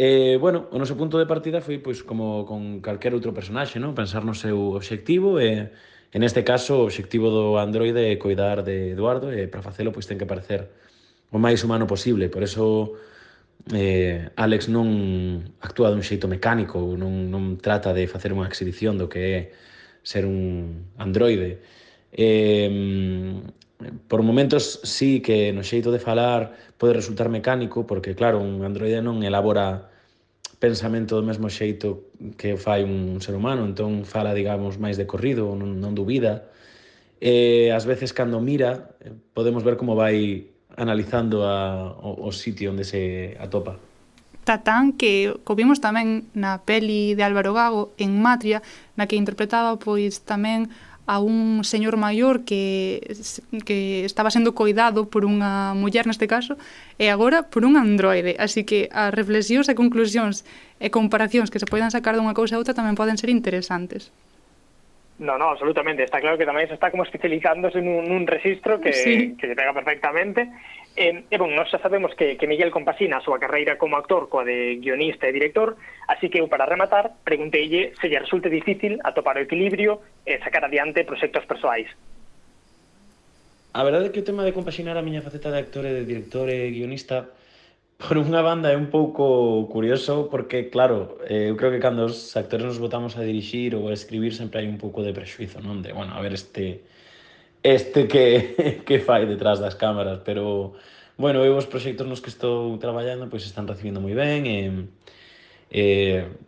[0.00, 3.92] E, bueno, o noso punto de partida foi pois como con calquer outro personaxe, non?
[3.92, 5.68] Pensar no seu obxectivo e,
[6.16, 10.08] en este caso, o obxectivo do androide é coidar de Eduardo e para facelo pois
[10.08, 10.72] ten que parecer
[11.28, 12.32] o máis humano posible.
[12.32, 12.96] Por eso
[13.76, 14.88] eh, Alex non
[15.60, 19.40] actúa dun xeito mecánico, non, non trata de facer unha exhibición do que é
[20.00, 21.60] ser un androide.
[22.12, 23.40] Eh,
[24.08, 29.00] por momentos sí que no xeito de falar pode resultar mecánico, porque claro, un androide
[29.00, 29.88] non elabora
[30.60, 35.56] pensamento do mesmo xeito que fai un ser humano, entón fala, digamos, máis de corrido,
[35.56, 36.52] non, non dubida.
[37.16, 38.92] E ás veces cando mira,
[39.32, 43.80] podemos ver como vai analizando a, o, o sitio onde se atopa.
[44.44, 48.60] Tatán, que co vimos tamén na peli de Álvaro Gago en Matria,
[48.96, 50.68] na que interpretaba pois tamén
[51.10, 53.02] a un señor maior que,
[53.66, 56.54] que estaba sendo coidado por unha muller neste caso
[57.02, 58.38] e agora por un androide.
[58.38, 60.46] Así que as reflexións e conclusións
[60.78, 64.14] e comparacións que se poidan sacar dunha cousa a outra tamén poden ser interesantes.
[65.18, 66.06] No, no, absolutamente.
[66.06, 69.34] Está claro que tamén se está como especializándose nun, nun registro que, sí.
[69.34, 70.46] que se pega perfectamente
[70.96, 73.94] E, e eh, bon, nós xa sabemos que, que Miguel compasina a súa carreira como
[73.94, 75.78] actor coa de guionista e director,
[76.10, 80.66] así que eu para rematar pregunteille se lle resulte difícil atopar o equilibrio e sacar
[80.66, 81.86] adiante proxectos persoais.
[83.70, 86.02] A verdade é que o tema de compaxinar a miña faceta de actor e de
[86.02, 87.30] director e guionista
[88.00, 92.34] por unha banda é un pouco curioso porque, claro, eh, eu creo que cando os
[92.34, 95.86] actores nos votamos a dirixir ou a escribir sempre hai un pouco de prexuizo, non?
[95.86, 96.82] De, bueno, a ver, este
[97.62, 100.74] este que, que fai detrás das cámaras, pero
[101.20, 104.58] bueno, eu os proxectos nos que estou traballando pois están recibindo moi ben e,
[105.68, 105.84] e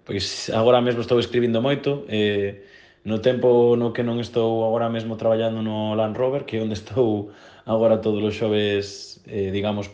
[0.08, 2.64] pois agora mesmo estou escribindo moito e,
[3.04, 6.78] no tempo no que non estou agora mesmo traballando no Land Rover que é onde
[6.80, 7.34] estou
[7.68, 9.90] agora todos os xoves eh, digamos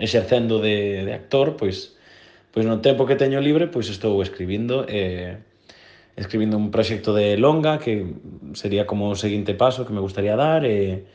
[0.00, 1.92] exercendo de, de actor pois
[2.48, 5.36] pois no tempo que teño libre pois estou escribindo e
[6.18, 8.14] escribindo un proxecto de longa que
[8.54, 11.06] sería como o seguinte paso que me gustaría dar e,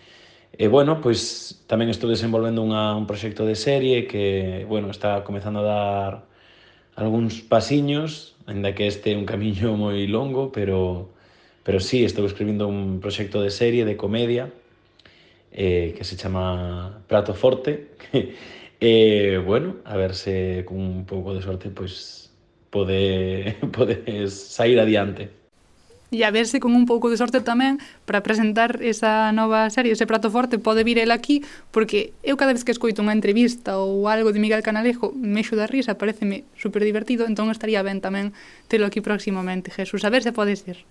[0.56, 5.60] e bueno, pois tamén estou desenvolvendo unha, un proxecto de serie que, bueno, está comezando
[5.62, 6.12] a dar
[6.96, 11.12] algúns pasiños, ainda que este é un camiño moi longo, pero
[11.64, 14.52] pero sí, estou escribindo un proxecto de serie de comedia
[15.52, 17.96] eh, que se chama Prato Forte.
[18.80, 22.33] eh, bueno, a ver se con un pouco de sorte, pois pues,
[22.74, 25.30] pode, podes sair adiante.
[26.14, 29.98] E a ver se con un pouco de sorte tamén para presentar esa nova serie,
[29.98, 31.42] ese prato forte, pode vir el aquí,
[31.74, 35.58] porque eu cada vez que escoito unha entrevista ou algo de Miguel Canalejo, me xo
[35.58, 38.30] da risa, pareceme super divertido, entón estaría ben tamén
[38.70, 40.86] telo aquí próximamente, Jesús, a ver se podes ir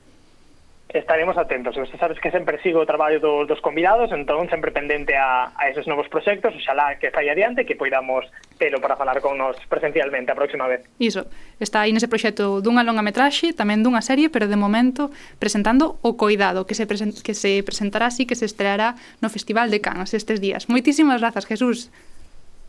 [0.94, 1.76] estaremos atentos.
[1.76, 5.68] Você sabes que sempre sigo o traballo dos, dos convidados, entón sempre pendente a, a
[5.68, 8.28] esos novos proxectos, oxalá que fai adiante, que poidamos
[8.58, 10.84] telo para falar con nos presencialmente a próxima vez.
[11.00, 11.26] Iso,
[11.58, 15.08] está aí nese proxecto dunha longa metraxe, tamén dunha serie, pero de momento
[15.40, 19.72] presentando o Coidado, que se, presen que se presentará así, que se estreará no Festival
[19.72, 20.68] de Cannes estes días.
[20.68, 21.88] Moitísimas grazas, Jesús.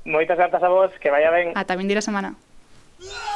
[0.03, 1.55] Moitas grazas a vos, que vaya ben.
[1.55, 2.36] Ata vindira semana.
[2.99, 3.32] Yeah!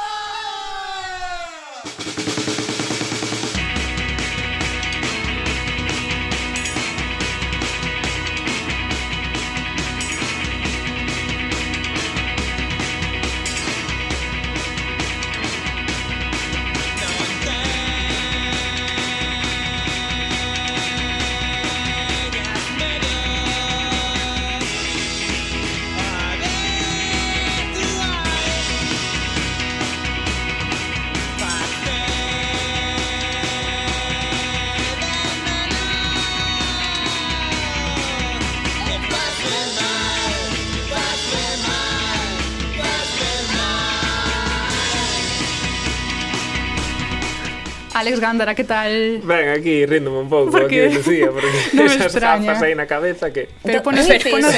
[48.08, 49.20] Alex Gándara, que tal?
[49.22, 50.86] Ben, aquí ríndome un pouco porque...
[50.86, 52.46] aquí, Lucía, porque no esas extraña.
[52.46, 53.52] gafas aí na cabeza que...
[53.60, 54.48] Pero pones ponos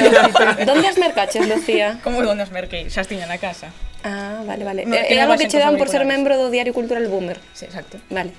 [0.63, 1.99] Donde as mercaches, Lucía?
[1.99, 2.87] Como donde as merquei?
[2.87, 3.75] Xa tiña na casa.
[4.07, 4.87] Ah, vale, vale.
[4.87, 7.43] É eh, algo que che dan por ser membro do Diario Cultural Boomer.
[7.51, 7.99] Sí, exacto.
[8.07, 8.31] Vale.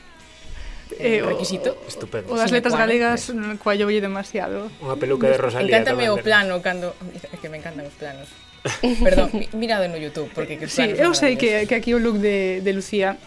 [0.96, 1.76] Eh, o, requisito.
[1.84, 2.32] Estupendo.
[2.32, 4.72] O das letras galegas no coa lle demasiado.
[4.80, 5.76] Unha peluca de Rosalía.
[5.76, 6.96] Encántame o plano cando...
[7.28, 8.32] É que me encantan os planos.
[9.04, 12.64] Perdón, mirado no YouTube, porque que Sí, eu sei que, que aquí o look de,
[12.64, 13.20] de Lucía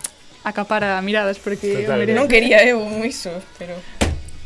[0.46, 2.14] acapara miradas porque Total, eu merece...
[2.14, 3.74] non quería eh, eu iso, pero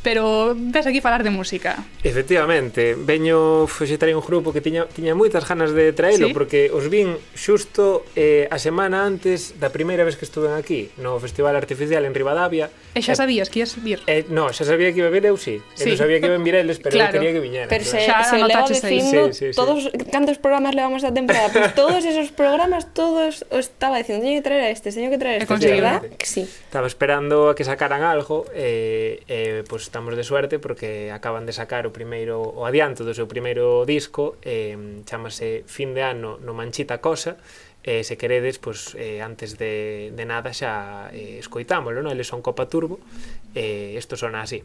[0.09, 1.85] pero ves aquí falar de música.
[2.03, 6.33] Efectivamente, veño fixetar un grupo que tiña, tiña moitas ganas de traelo, ¿Sí?
[6.33, 11.21] porque os vin xusto eh, a semana antes da primeira vez que estuven aquí, no
[11.21, 12.73] Festival Artificial en Rivadavia.
[12.97, 14.01] E xa eh, sabías que ias vir?
[14.09, 15.61] Eh, no, xa sabía que iba a vir eu, sí.
[15.77, 15.93] sí.
[15.93, 17.13] Eu sabía que iban vir eles, pero claro.
[17.13, 17.69] eu quería que viñeran.
[17.69, 19.53] Pero se, xa, se leva dicindo sí, sí, sí.
[19.53, 24.41] todos, cantos programas levamos a temporada, pues todos esos programas, todos os estaba dicindo, teño
[24.41, 26.01] que traer a este, teño que traer a este, ¿verdad?
[26.25, 26.49] Sí.
[26.49, 31.51] Estaba esperando a que sacaran algo, eh, eh, pues estamos de suerte porque acaban de
[31.51, 36.55] sacar o primeiro o adianto do seu primeiro disco, eh, chamase Fin de ano no
[36.55, 37.35] Manchita Cosa,
[37.83, 42.15] eh, se queredes, pois, eh, antes de, de nada xa eh, escoitámolo, non?
[42.15, 43.03] Eles son Copa Turbo,
[43.51, 44.63] eh, isto sona así.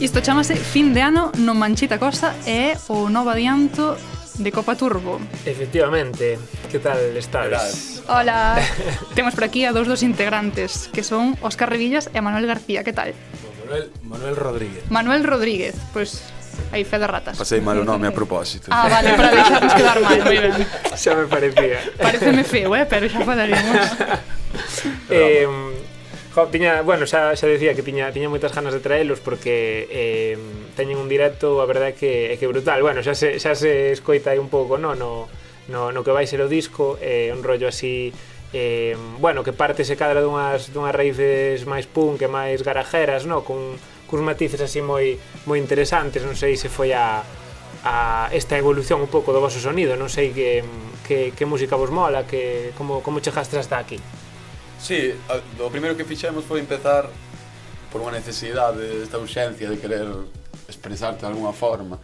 [0.00, 4.00] Isto chamase Fin de ano non Manchita Costa e é o novo adianto
[4.40, 5.20] de Copa Turbo.
[5.44, 6.40] Efectivamente.
[6.72, 8.00] Que tal estás?
[8.08, 8.56] Hola.
[9.14, 12.80] Temos por aquí a dous dos integrantes, que son Óscar Revillas e Manuel García.
[12.80, 13.12] Que tal?
[13.60, 14.82] Manuel, Manuel Rodríguez.
[14.88, 17.36] Manuel Rodríguez, pois pues, hai fe de ratas.
[17.36, 18.72] Pasei mal o nome a propósito.
[18.72, 20.64] Ah, vale, para deixarnos quedar mal, moi ben.
[20.96, 21.76] Xa me parecía.
[22.00, 23.84] Pareceme feo, eh, pero xa falaremos.
[25.12, 25.44] eh,
[26.34, 30.38] Jo, tiña, bueno, xa, xa decía que tiña, tiña moitas ganas de traelos porque eh,
[30.78, 32.78] teñen un directo, a verdade que é que brutal.
[32.86, 35.26] Bueno, xa se, xa se escoita aí un pouco, no, no,
[35.66, 38.14] no, no que vai ser o disco, eh, un rollo así
[38.52, 43.42] eh, bueno, que parte se cadra dunhas, dunhas raíces máis punk e máis garajeras, no?
[43.42, 43.74] Cun,
[44.06, 45.18] cuns matices así moi
[45.50, 47.26] moi interesantes, non sei se foi a,
[47.82, 50.62] a esta evolución un pouco do vosso sonido, non sei que,
[51.06, 53.98] que, que música vos mola, que como, como chegaste hasta aquí.
[54.80, 57.06] Sí, a, o primeiro que fixemos foi empezar
[57.92, 60.08] por unha necesidade, esta urxencia de querer
[60.66, 62.00] expresarte de alguna forma.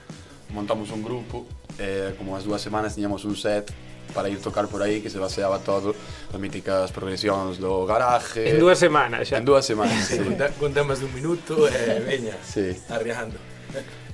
[0.50, 1.46] Montamos un grupo,
[1.78, 3.72] eh, como as dúas semanas tiñamos un set
[4.14, 5.96] para ir tocar por aí que se baseaba todo
[6.30, 8.44] nas míticas progresións do garaje.
[8.50, 9.40] En dúas semanas xa.
[9.40, 10.20] En dúas semanas, sí.
[10.60, 12.76] Con temas dun minuto, eh, veña, sí.
[12.92, 13.38] arriando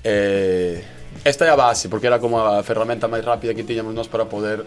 [0.02, 0.82] Eh,
[1.24, 4.26] esta é a base, porque era como a ferramenta máis rápida que tiñamos nós para
[4.26, 4.66] poder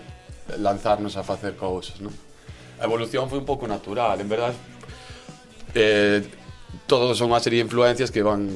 [0.59, 2.13] lanzarnos a facer cousas, non?
[2.79, 4.55] a evolución foi un pouco natural, en verdade.
[5.75, 6.23] eh,
[6.87, 8.47] todos son unha serie de influencias que van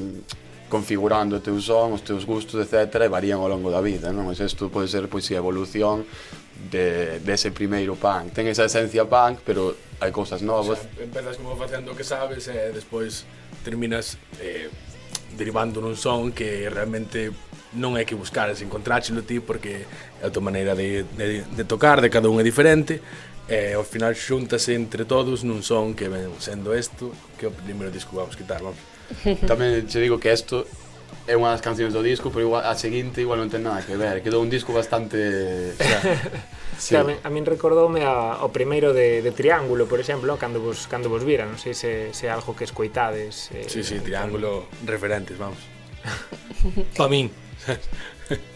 [0.70, 3.06] configurando o teu son, os teus gustos, etc.
[3.06, 4.30] e varían ao longo da vida, non?
[4.30, 6.06] Mas isto pode ser pois, a evolución
[6.70, 8.32] de, dese de primeiro punk.
[8.38, 10.78] Ten esa esencia punk, pero hai cousas novas.
[10.78, 13.26] O sea, empezas como facendo o que sabes e despois
[13.66, 14.70] terminas eh,
[15.36, 17.34] derivando nun son que realmente
[17.78, 19.86] non é que buscares, encontráchelo ti porque
[20.22, 23.02] é a tua maneira de, de, de tocar, de cada un é diferente
[23.50, 27.54] E ao final xuntase entre todos nun son que ven sendo isto que é o
[27.54, 28.78] primeiro disco que vamos quitar, vamos.
[29.50, 30.70] Tamén che digo que isto
[31.26, 33.98] é unha das cancións do disco, pero igual a seguinte igual non ten nada que
[33.98, 35.74] ver, quedou un disco bastante...
[36.78, 36.94] sí.
[36.94, 40.86] a, min, a min recordoume a, o primeiro de, de Triángulo, por exemplo, cando vos,
[40.86, 43.50] cando vos vira, non sei se, se algo que escoitades.
[43.54, 45.62] Eh, sí, sí, Triángulo, referentes, vamos.
[46.98, 47.30] pa min.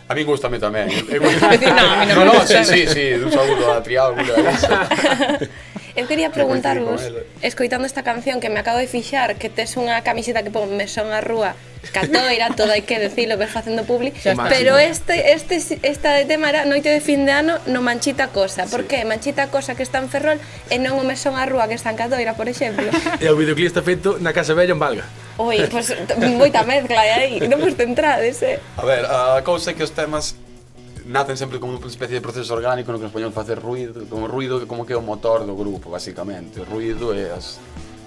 [0.08, 0.92] A mí gustame tamén.
[1.14, 4.36] Eu, eu, no, no, no, sí, sí, sí, un saúdo a triado alguna.
[5.96, 7.24] Eu quería preguntarvos, eh.
[7.42, 10.90] escoitando esta canción que me acabo de fixar, que tes unha camiseta que pon me
[10.90, 11.54] son a rúa
[11.94, 14.10] catoira, todo hai que decirlo, ves facendo publi,
[14.50, 18.66] pero este, este, esta de tema era noite de fin de ano no Manchita Cosa.
[18.66, 19.06] Por que?
[19.06, 20.42] Manchita Cosa que está en Ferrol
[20.74, 22.90] e non o mesón a rúa que está en Catoira, por exemplo.
[23.22, 25.06] E o videoclip está feito na Casa Bella en Valga.
[25.38, 28.62] Oi, pois pues, moita mezcla aí, non vos entrades, eh?
[28.78, 30.38] A ver, a cousa é que os temas
[31.10, 34.30] nacen sempre como unha especie de proceso orgánico no que nos poñemos facer ruido, como
[34.30, 36.62] ruido que como que é o motor do grupo, basicamente.
[36.62, 37.58] O ruido é as...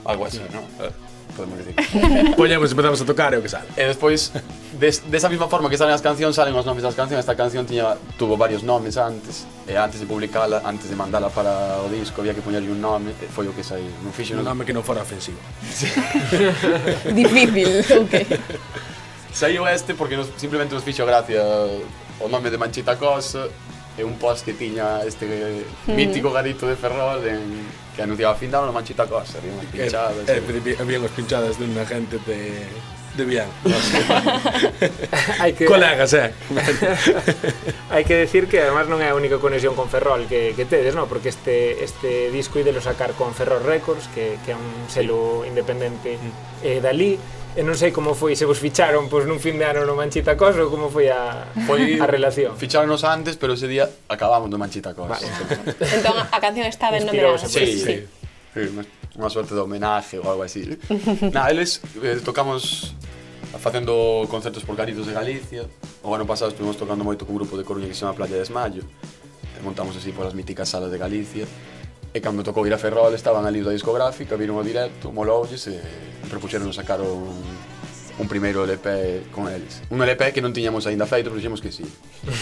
[0.06, 0.62] algo así, non?
[0.78, 1.76] Eh podemos decir.
[2.36, 3.68] Poñemos, empezamos a tocar e o que sale.
[3.76, 4.32] E despois,
[4.80, 7.20] des, desa mesma forma que salen as cancións, salen os nomes das cancións.
[7.20, 11.84] Esta canción tiña, tuvo varios nomes antes, e antes de publicala, antes de mandala para
[11.84, 13.92] o disco, había que poñerlle un nome, e foi o que saiu.
[14.00, 15.38] Non fixo un nome que non fora ofensivo.
[17.12, 18.14] Difícil, ok.
[19.36, 23.36] Saiu este porque nos, simplemente nos fixo gracia o nome de Manchita Cos,
[23.96, 25.92] e un post que tiña este mm.
[25.96, 27.40] mítico garito de Ferrol en
[27.96, 30.28] que anunciaba fin daban manchita cosa, había unhas eh, pinchadas.
[30.28, 32.68] Eh, eh, había unhas pinchadas dunha gente de
[33.16, 33.48] de Vián.
[35.40, 36.36] Hai que colegas, eh.
[37.92, 40.92] Hai que decir que además non é a única conexión con Ferrol que que tedes,
[40.92, 45.42] no, porque este este disco ídelo sacar con Ferrol Records, que que é un selo
[45.42, 45.48] sí.
[45.48, 46.68] independente mm.
[46.68, 47.16] eh dali
[47.56, 50.36] E non sei como foi, se vos ficharon pois nun fin de ano no Manchita
[50.36, 52.52] Cos ou como foi a, foi, a relación.
[52.52, 55.08] Ficharonos antes, pero ese día acabamos no Manchita Cos.
[55.08, 55.24] Vale.
[55.96, 57.40] entón a canción está ben nomeada.
[57.40, 57.80] Sí, sí.
[57.80, 57.80] sí.
[57.80, 57.96] sí
[58.64, 58.84] unha,
[59.16, 60.64] unha suerte de homenaje ou algo así.
[61.34, 62.94] Na, eles eh, tocamos
[63.52, 65.68] eh, facendo concertos por Garitos de Galicia.
[66.00, 68.44] O ano pasado estuvimos tocando moito cun grupo de Coruña que se chama Playa de
[68.44, 68.84] Esmallo.
[69.56, 71.44] E montamos así polas míticas salas de Galicia.
[72.16, 75.76] E cando tocou ir a Ferrol estaban ali da discográfica, viron o directo, moloulles e
[76.32, 77.75] propuxeron sacar un
[78.18, 79.82] un primeiro LP con eles.
[79.90, 81.84] Un LP que non tiñamos aínda feito, pero dixemos que sí.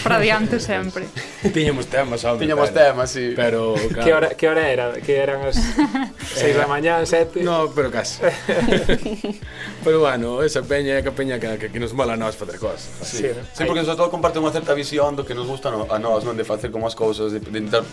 [0.07, 1.03] Para diante sempre.
[1.55, 2.47] tiñamos temas, hombre.
[2.47, 3.33] Tiñamos pero, temas, sí.
[3.35, 4.05] Pero, claro.
[4.05, 4.87] Que hora, que hora era?
[5.03, 5.59] Que eran as
[6.39, 7.43] 6 da mañá, 7?
[7.43, 8.23] No, pero casi.
[9.83, 12.55] pero bueno, esa peña é que peña que, que, que nos mola a nós facer
[12.55, 12.87] cosas.
[13.03, 15.99] Sí, sí, sí porque sobre todo comparte unha certa visión do que nos gusta a
[15.99, 16.39] nós, non?
[16.39, 17.83] De facer como as cousas, de, de intentar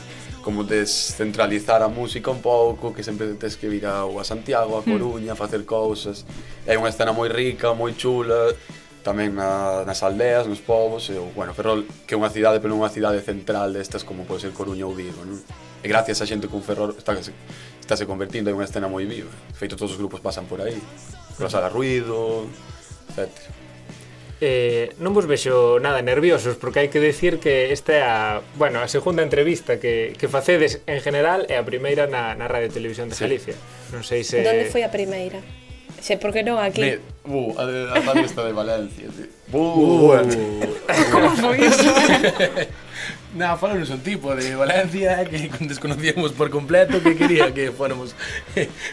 [0.43, 4.81] como descentralizar a música un pouco, que sempre tens que vir a, a Santiago, a
[4.81, 4.93] hmm.
[4.93, 5.37] Coruña, mm.
[5.37, 6.27] facer cousas.
[6.67, 8.53] É unha escena moi rica, moi chula,
[9.03, 12.91] tamén na, nas aldeas, nos povos, e, bueno, Ferrol, que é unha cidade, pero unha
[12.91, 15.43] cidade central destas como pode ser Coruña ou Vigo, non?
[15.83, 19.31] E gracias a xente con Ferrol está, está se convertindo en unha escena moi viva.
[19.59, 20.79] Feito todos os grupos pasan por aí,
[21.35, 22.47] por sala ruido,
[23.11, 23.63] etcétera
[24.43, 28.83] eh, non vos vexo nada nerviosos porque hai que decir que esta é a, bueno,
[28.83, 33.07] a segunda entrevista que, que facedes en general e a primeira na, na Radio Televisión
[33.07, 33.55] de Galicia.
[33.55, 33.63] sí.
[33.63, 33.95] Galicia.
[33.95, 35.39] Non sei se Donde foi a primeira?
[36.03, 36.83] Se por que non aquí.
[36.83, 37.63] Me, bu, a,
[37.95, 39.31] a Fabio está de Valencia, sí.
[39.55, 39.63] Bu.
[39.79, 40.19] bu.
[41.15, 41.95] Como foi iso?
[43.35, 48.15] Nada, falamos un tipo de Valencia que desconocíamos por completo que quería que fóramos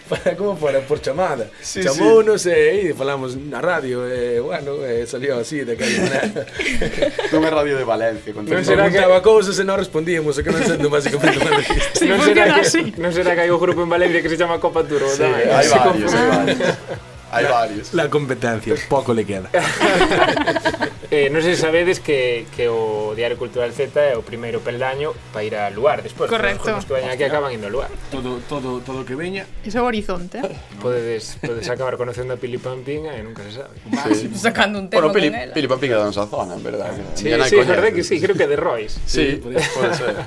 [0.07, 1.49] para como fuera por chamada.
[1.61, 2.49] Sí, Chamounos sí.
[2.49, 6.47] Eh, e, e falamos na radio e bueno, e, salió así de aquella manera.
[7.35, 8.55] non é radio de Valencia, contento.
[8.55, 11.59] Non será que cousas e non respondíamos, o que non sendo basicamente mal
[11.91, 12.63] sí, Non será que
[12.95, 15.19] no non será que hai un grupo en Valencia que se chama Copa Turbo, sí,
[15.19, 15.51] tamén.
[15.51, 17.18] Hai varios, hai varios.
[17.31, 17.93] Hai varios.
[17.93, 19.49] La competencia, pouco le queda.
[21.13, 25.13] eh, non sei se sabedes que, que o Diario Cultural Z é o primeiro peldaño
[25.29, 26.25] para ir a lugar despois.
[26.25, 26.73] Correcto.
[26.73, 27.93] Os que veñan aquí acaban indo a lugar.
[28.09, 29.45] Todo, todo, todo que veña.
[29.61, 30.41] Iso é o horizonte.
[30.81, 33.77] Podedes, podedes acabar conocendo a Pili Pampinga e nunca se sabe.
[34.09, 34.33] Sí.
[34.33, 35.53] Sacando un tema bueno, Pili, con ela.
[35.53, 36.89] Pili Pampinga é da nosa zona, en verdad.
[37.13, 38.97] Sí, sí, é verdade que sí, creo que de Rois.
[39.05, 40.17] Sí, sí pode ser.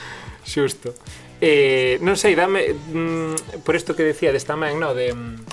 [0.44, 0.92] Xusto.
[1.40, 5.49] Eh, non sei, dame mm, por isto que decía desta man, no, de mm,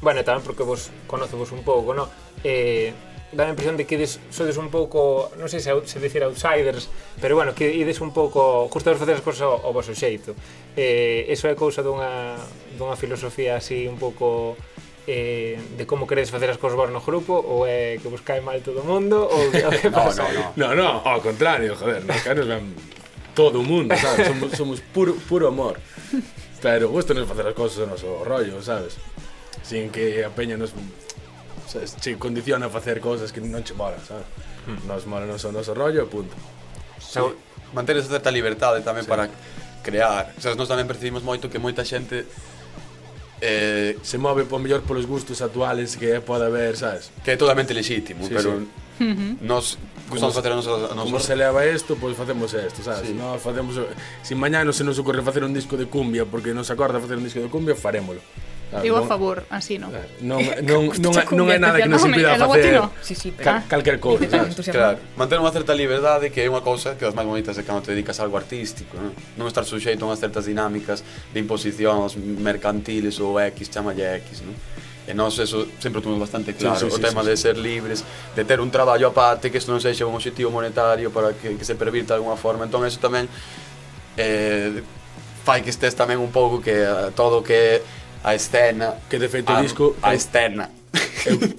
[0.00, 2.08] Bueno, tamén porque vos conocevos un pouco, no?
[2.40, 2.92] Eh,
[3.32, 6.90] dá a impresión de que ides, sodes un pouco, non sei se, se decir outsiders,
[7.22, 10.34] pero bueno, que ides un pouco, gustamos facer as cousas ao, ao vosso xeito.
[10.74, 12.34] Eh, eso é cousa dunha,
[12.74, 14.58] dunha filosofía así un pouco
[15.06, 18.24] eh, de como queredes facer as cousas vos no grupo ou é eh, que vos
[18.26, 20.26] cae mal todo o mundo ou que, que pasa?
[20.26, 20.74] no, no, no.
[20.74, 22.64] no, no, ao contrario, joder, nos caen ben
[23.34, 24.26] todo o mundo, sabes?
[24.26, 25.78] Somos, somos puro, puro amor.
[26.60, 28.98] Pero gusto nos facer as cousas no noso rollo, sabes?
[29.70, 30.74] sin que a peña nos
[31.70, 34.26] sabes, che condiciona a facer cousas que non che molan, sabes?
[34.66, 34.82] Hmm.
[34.90, 36.34] Nos mola non o noso rollo, punto.
[36.98, 37.22] Sí.
[37.22, 37.38] So,
[37.70, 39.10] manteres certa liberdade tamén sí.
[39.10, 39.30] para
[39.86, 40.34] crear.
[40.34, 42.26] O sea, nós tamén percibimos moito que moita xente
[43.38, 47.14] eh, se move por mellor polos gustos actuales que pode haber, sabes?
[47.22, 48.66] Que é totalmente legítimo, sí, pero
[48.98, 49.38] sí.
[49.40, 49.78] nos
[50.10, 53.06] gustamos facer a nosa a nosa Como se leva isto, pois pues facemos isto, sabes?
[53.06, 53.14] Sí.
[53.14, 53.86] Nós facemos se
[54.26, 57.22] si mañá non se nos ocorre facer un disco de cumbia porque nos acorda facer
[57.22, 58.18] un disco de cumbia, farémolo.
[58.70, 59.90] Eu non, a favor, así, non?
[60.22, 64.30] Non, non, non, non é nada que nos impida facer sí, sí, ca, calquer cousa.
[64.70, 65.02] Claro.
[65.18, 67.90] Manter unha certa liberdade que é unha cousa que as máis bonitas é cando te
[67.90, 69.10] dedicas a algo artístico, non?
[69.34, 71.02] Non estar suxeito a unhas certas dinámicas
[71.34, 74.54] de imposicións mercantiles ou X, chamalle X, non?
[75.02, 77.36] E eh, nós eso sempre tuvimos bastante claro, sí, sí, o sí, tema sí, de
[77.36, 78.06] ser libres,
[78.36, 81.66] de ter un traballo aparte que isto non sexa un objetivo monetario para que, que
[81.66, 82.70] se pervirta de alguma forma.
[82.70, 83.26] Entón eso tamén
[84.14, 84.78] eh,
[85.42, 87.82] fai que estés tamén un pouco que eh, todo que
[88.22, 89.96] a escena Que de feito a, o ah, disco...
[90.02, 90.60] A Sten.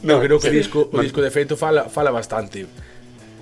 [0.03, 2.67] No, creo que o disco, o disco de feito fala, fala bastante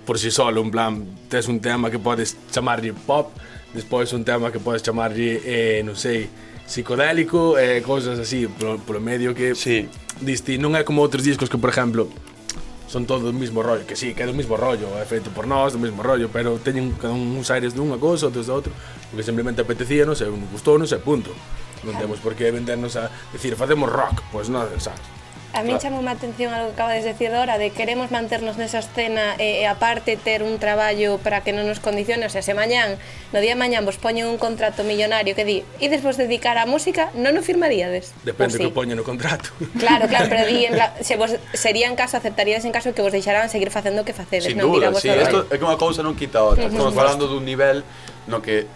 [0.10, 3.30] por si solo, en plan, tes un tema que podes chamarlle pop,
[3.76, 6.26] despois un tema que podes chamarlle, eh, non sei,
[6.66, 9.86] psicodélico, eh, cousas así, polo, polo medio que sí.
[10.18, 12.10] disti, non é como outros discos que, por exemplo,
[12.90, 15.46] son todo do mismo rollo, que sí, que é do mismo rollo, é feito por
[15.46, 18.74] nós, do mismo rollo, pero teñen cada un uns aires dunha cousa, outros da outra,
[19.14, 21.30] porque simplemente apetecía, non sei, gustou, non sei, punto.
[21.84, 25.20] Non temos por que vendernos a decir, facemos rock, pois pues non, sabes?
[25.52, 25.82] A mí claro.
[25.82, 29.60] chamou a atención algo que acabades de decir Dora, de queremos manternos nesa escena e,
[29.60, 33.02] e aparte ter un traballo para que non nos condicione, o sea, se mañán,
[33.34, 36.70] no día de mañán vos poñen un contrato millonario que di, ides vos dedicar á
[36.70, 38.14] música, non o firmaríades?
[38.22, 38.70] Depende pues, sí.
[38.70, 39.50] que poñen no contrato.
[39.82, 43.02] Claro, claro, pero di, en la, se vos sería en caso, aceptaríades en caso que
[43.02, 44.70] vos deixaran seguir facendo o que facedes, Sin non?
[44.70, 47.42] Dúda, Mira, sí, isto é que unha cousa non quita a outra, estamos falando dun
[47.42, 47.82] nivel
[48.30, 48.70] no que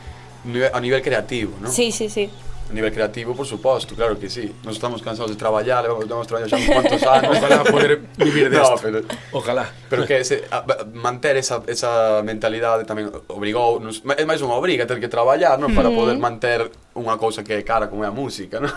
[0.73, 1.69] a nivel creativo, non?
[1.69, 2.33] Sí, sí, sí.
[2.69, 4.55] A nivel creativo, por suposto, claro que sí.
[4.63, 7.37] Nós estamos cansados de traballar, levamos, levamos traballando xa uns cuantos anos.
[7.37, 9.01] Ojalá poder vivir de No, pero,
[9.31, 9.69] Ojalá.
[9.89, 14.89] Pero que se, a, manter esa, esa mentalidade tamén obrigou, nos, é máis unha obriga
[14.89, 15.75] ter que traballar, non?
[15.75, 18.73] Para poder manter unha cousa que é cara como é a música, non?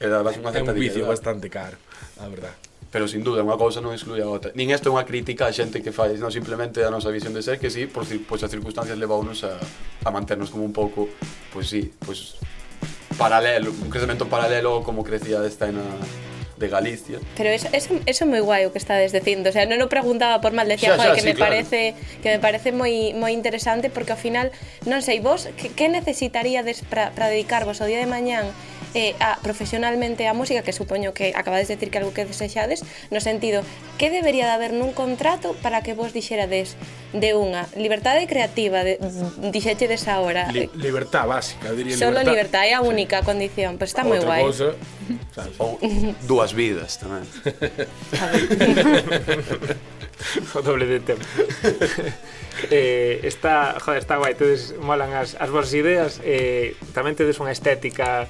[0.00, 0.06] É,
[0.40, 1.76] unha é un vicio bastante caro,
[2.16, 2.66] a verdade
[2.96, 4.56] pero sin duda unha cousa non exclui a outra.
[4.56, 7.44] Nin isto é unha crítica a xente que fai, non simplemente a nosa visión de
[7.44, 9.60] ser que sí, por pois as circunstancias levounos a,
[10.00, 11.04] a manternos como un pouco,
[11.52, 12.40] pois sí, pois
[13.18, 17.18] paralelo, un crecemento paralelo como crecía esta na eh, de Galicia.
[17.36, 19.88] Pero eso, eso, eso é moi guai o que estades dicindo, o sea, non o
[19.92, 21.52] preguntaba por mal, decía, xa, xa, que sí, me claro.
[21.52, 21.92] parece
[22.24, 24.48] que me parece moi moi interesante porque ao final,
[24.88, 28.48] non sei vos, que, que necesitaríades para dedicarvos o día de mañán
[28.96, 32.80] eh, a, profesionalmente a música, que supoño que acabades de decir que algo que desexades,
[33.12, 33.60] no sentido,
[34.00, 36.80] que debería de haber nun contrato para que vos dixerades
[37.12, 38.96] de unha libertade creativa, de,
[39.52, 40.48] dixechedes agora.
[40.48, 43.28] Li, libertad básica, diría Solo libertad, libertad é a única sí.
[43.28, 44.40] condición, pois pues está moi guai.
[44.40, 44.72] Cosa,
[45.36, 45.54] sabes?
[45.62, 45.76] Ou
[46.24, 47.28] dúas vidas tamén.
[50.54, 51.24] o doble de tempo.
[52.70, 57.52] eh, está, joder, está guai, tedes molan as, as vosas ideas, eh, tamén tedes unha
[57.52, 58.24] estética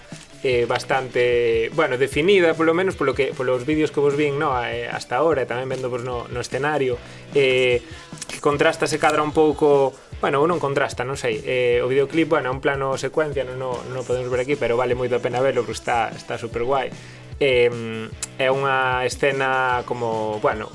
[0.47, 4.86] eh, bastante, bueno, definida polo menos polo que polos vídeos que vos vin, no, eh,
[4.86, 7.03] hasta ahora e tamén vendo vos no, no escenario,
[7.34, 7.82] eh,
[8.30, 12.49] que contrasta se cadra un pouco Bueno, non contrasta, non sei eh, O videoclip, bueno,
[12.49, 15.44] é un plano secuencia Non, non, non podemos ver aquí, pero vale moito a pena
[15.44, 16.88] verlo Porque está, está super guai
[17.36, 17.68] eh,
[18.40, 20.72] É unha escena como, bueno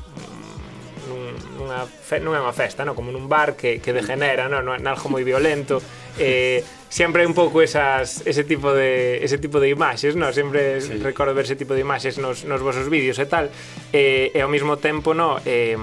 [1.58, 2.94] Nunha, fe, non é unha festa, non?
[2.94, 4.62] como nun bar que, que degenera, non?
[4.62, 5.82] Nalgo algo moi violento
[6.22, 6.62] eh,
[6.92, 10.28] sempre hai un pouco esas, ese tipo de ese tipo de imaxes, no?
[10.36, 11.00] Sempre sí.
[11.00, 13.48] recordo ver ese tipo de imaxes nos, nos vosos vídeos e tal.
[13.96, 15.80] E, e ao mesmo tempo, no, eh,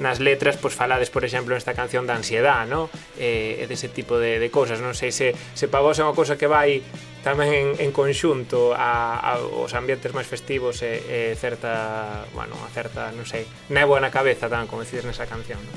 [0.00, 2.88] nas letras pois falades, por exemplo, nesta canción da ansiedade, no?
[3.20, 6.16] Eh, e dese tipo de, de cousas, non sei se se pa vos é unha
[6.16, 6.80] cousa que vai
[7.20, 12.72] tamén en, en conxunto a, a os ambientes máis festivos e, e certa, bueno, a
[12.72, 15.76] certa, non sei, néboa na cabeza tan como decides nesa canción, non?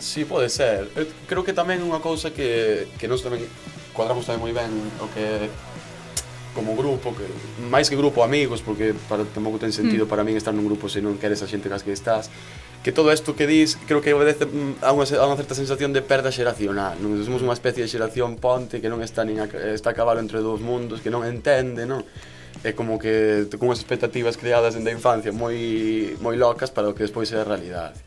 [0.00, 0.88] Sí, pode ser.
[0.96, 3.44] Eu creo que tamén unha cousa que, que nos tamén
[3.92, 4.70] cuadramos tamén moi ben
[5.00, 5.50] o que
[6.54, 7.26] como grupo, que
[7.70, 10.10] máis que grupo amigos, porque para, tampouco ten sentido mm.
[10.10, 12.26] para min estar nun grupo se non queres a xente cas que estás
[12.82, 15.92] que todo isto que dis creo que obedece mm, a unha, a unha certa sensación
[15.92, 17.14] de perda xeracional non?
[17.22, 20.40] somos unha especie de xeración ponte que non está, nin a, está a cabalo entre
[20.40, 22.02] dous mundos que non entende non?
[22.64, 26.96] é como que con unhas expectativas creadas dende a infancia moi, moi locas para o
[26.96, 28.00] que despois é a realidade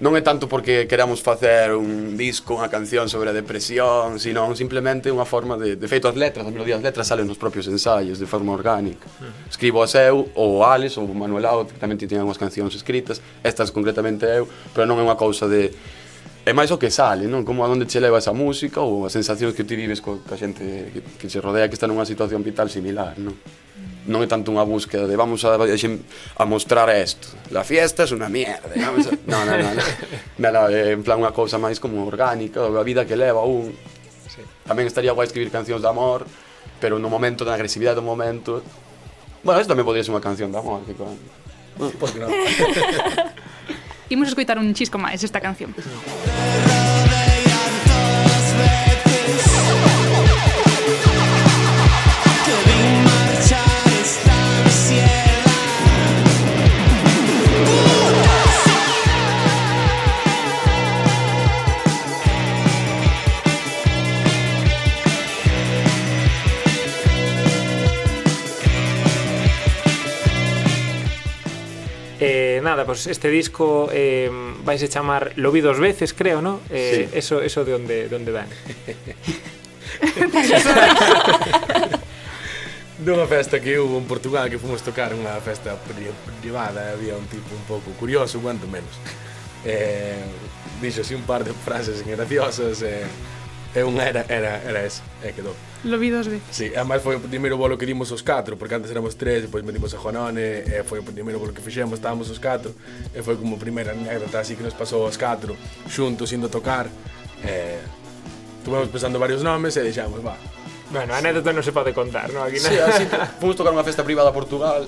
[0.00, 5.12] non é tanto porque queramos facer un disco, unha canción sobre a depresión, sino simplemente
[5.12, 5.76] unha forma de...
[5.76, 9.04] De feito, as letras, as melodías, as letras salen nos propios ensaios, de forma orgánica.
[9.44, 13.68] Escribo as eu, ou Alex, ou Manuel Ao, que tamén tiñan unhas cancións escritas, estas
[13.68, 15.68] concretamente eu, pero non é unha cousa de...
[16.48, 17.44] É máis o que sale, non?
[17.44, 20.40] Como a onde che leva esa música ou as sensacións que ti vives co, ca
[20.40, 20.64] xente
[20.96, 23.36] que, que se rodea que está nunha situación vital similar, non?
[24.08, 27.36] non é tanto unha búsqueda de vamos a, a mostrar isto.
[27.52, 28.72] La fiesta é unha mierda.
[28.72, 29.12] Vamos a...
[29.28, 29.68] No, no, no.
[29.76, 29.84] no.
[30.44, 33.76] Nada, é en plan unha cousa máis como orgánica, a vida que leva un.
[34.30, 34.40] Sí.
[34.64, 36.24] Tamén estaría guai escribir cancións de amor,
[36.80, 38.64] pero no momento, da agresividade do momento...
[39.44, 41.12] Bueno, isto tamén podría ser unha canción de amor, que con...
[41.76, 42.32] Pois non.
[44.12, 45.76] Imos escoitar un chisco máis esta canción.
[72.60, 74.30] eh, nada, pues este disco eh,
[74.64, 76.60] vais a chamar Lo vi dos veces, creo, ¿no?
[76.70, 77.18] Eh, sí.
[77.18, 78.48] Eso eso de onde de onde dan.
[83.00, 85.72] Dunha festa que houve en Portugal que fomos tocar unha festa
[86.44, 88.92] privada, había un tipo un pouco curioso, cuanto menos.
[89.64, 90.20] Eh,
[90.84, 93.08] dixo así un par de frases graciosas eh,
[93.72, 95.56] e eh, eh, unha era, era, era esa, e quedou.
[95.84, 96.44] Lo vi dos veces.
[96.50, 99.64] Sí, además foi o primeiro bolo que dimos os catro, porque antes éramos tres, depois
[99.64, 102.76] metimos a Juanone, eh, e foi o primeiro bolo que fixemos, estábamos os catro,
[103.16, 105.56] e eh, foi como a primeira anécdota así que nos pasou os catro,
[105.88, 106.84] xuntos, indo a tocar,
[107.40, 107.80] e
[108.60, 110.36] estuvemos pensando varios nomes e deixamos, va.
[110.92, 111.56] Bueno, a anécdota sí.
[111.56, 112.44] non se pode contar, non?
[112.44, 113.08] Aquí sí, así,
[113.40, 114.84] fomos tocar unha festa privada a Portugal,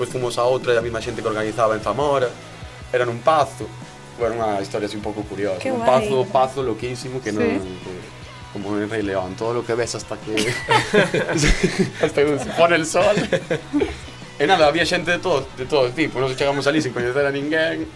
[0.00, 2.32] pois fomos a outra da mesma xente que organizaba en Zamora,
[2.88, 3.68] era nun pazo,
[4.16, 5.92] bueno, unha historia así un pouco curiosa, Qué un guay.
[5.92, 7.36] pazo, pazo loquísimo que sí.
[7.36, 7.60] non...
[7.60, 8.15] Que,
[8.56, 10.52] como en Rey León, todo lo que ves hasta que...
[12.00, 13.16] hasta que se pone el sol.
[14.38, 17.32] E nada, había xente de todo, de todo tipo, nos chegamos ali sin coñecer a
[17.32, 17.88] ninguén,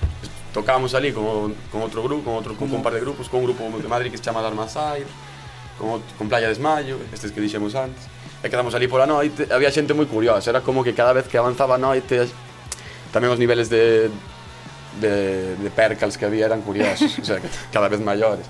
[0.53, 3.53] tocábamos ali con, con outro grupo, con outro con un par de grupos, con un
[3.53, 5.05] grupo de Madrid que se chama Darmasai,
[5.77, 8.09] con, con Playa de Esmayo, estes que dixemos antes.
[8.41, 11.37] E quedamos ali pola noite, había xente moi curiosa, era como que cada vez que
[11.37, 12.25] avanzaba a noite
[13.13, 14.09] tamén os niveles de
[14.97, 17.39] de, de percals que había eran curiosos, o sea,
[17.73, 18.47] cada vez maiores.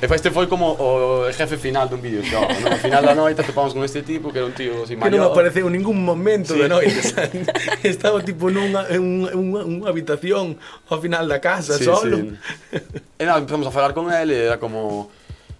[0.00, 2.72] E este foi como o jefe final dun videoxogo, no?
[2.72, 5.12] Ao final da noite topamos con este tipo que era un tío así maior.
[5.12, 6.64] Que non apareceu ningún momento sí.
[6.64, 6.96] de noite.
[7.84, 10.56] Estaba tipo nunha unha, unha, unha habitación
[10.88, 12.16] ao final da casa, sí, solo.
[12.16, 12.80] Sí.
[13.20, 15.12] E nada, empezamos a falar con ele, era como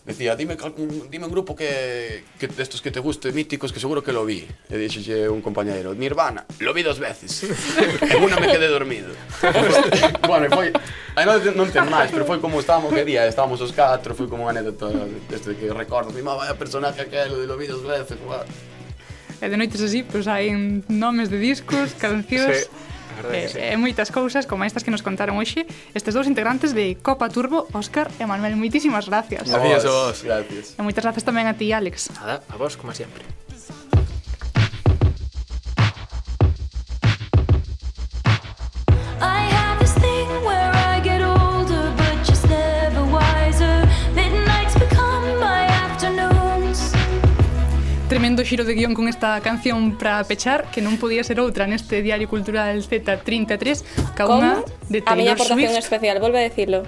[0.04, 0.56] Decía, dime,
[1.10, 4.48] dime un grupo que, que destos que te guste, míticos, que seguro que lo vi.
[4.68, 7.44] E dixelle un compañeiro, Nirvana, lo vi dos veces.
[7.44, 9.12] e unha me quedé dormido.
[10.24, 10.72] bueno, foi...
[11.20, 14.24] Aí non, non ten máis, pero foi como estábamos que día, estábamos os catro, foi
[14.24, 14.88] como unha anécdota
[15.28, 16.16] deste que recordo.
[16.16, 18.48] Mi mamá, ah, vaya personaje aquel, de lo vi dos veces, guau.
[19.36, 20.48] E de noites así, pois pues, hai
[20.88, 22.64] nomes de discos, cancións...
[22.64, 22.89] Sí
[23.28, 26.72] e, e eh, eh, moitas cousas como estas que nos contaron hoxe estes dous integrantes
[26.72, 28.56] de Copa Turbo, Óscar e Manuel.
[28.56, 29.50] Moitísimas gracias.
[29.50, 30.16] Gracias a vos.
[30.24, 30.64] Gracias.
[30.78, 32.14] E moitas gracias tamén a ti, Alex.
[32.16, 33.22] Nada, a vos, como sempre.
[48.20, 52.04] tremendo xiro de guión con esta canción para pechar que non podía ser outra neste
[52.04, 54.60] Diario Cultural Z33 ca unha
[54.92, 55.08] de Taylor Swift.
[55.08, 56.84] A miña aportación especial, volve a decirlo.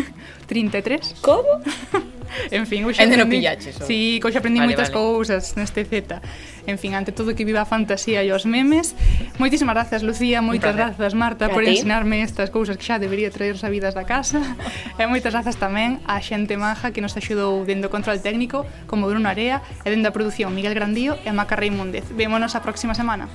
[0.48, 1.20] 33.
[1.20, 1.44] Como?
[2.50, 3.80] en fin, hoxe Ainda non pillaches.
[3.80, 3.86] Ou...
[3.86, 5.00] Sí, hoxe aprendi vale, moitas vale.
[5.00, 6.20] cousas neste Z.
[6.66, 8.94] En fin, ante todo que viva a fantasía e os memes.
[9.40, 11.78] Moitísimas grazas, Lucía, moitas grazas, Marta, por ti?
[11.78, 14.40] ensinarme estas cousas que xa debería traer sabidas da casa.
[15.00, 19.08] e moitas grazas tamén á xente manja que nos axudou dendo o control técnico, como
[19.08, 22.06] Bruno Area, e dendo a produción Miguel Grandío e Maca Reimúndez.
[22.14, 23.28] Vémonos a próxima semana.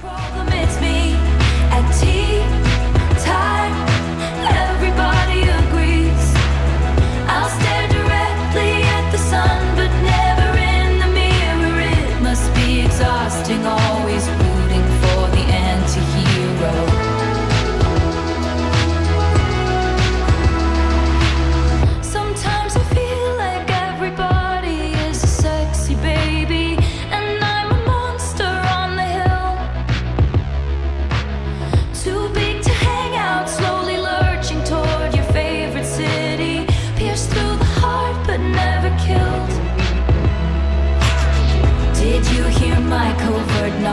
[0.00, 1.12] problem it's me
[1.70, 2.57] at tea
[9.78, 11.78] but never in the mirror.
[11.80, 14.37] It must be exhausting, always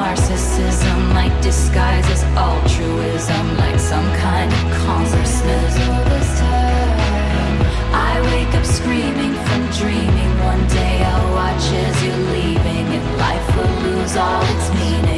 [0.06, 1.14] narcissism?
[1.14, 5.74] Like disguises altruism, like some kind of consciousness.
[8.12, 10.32] I wake up screaming from dreaming.
[10.52, 15.15] One day I'll watch as you're leaving, and life will lose all its meaning.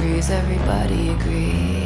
[0.00, 0.30] Agrees.
[0.30, 1.79] Everybody agrees.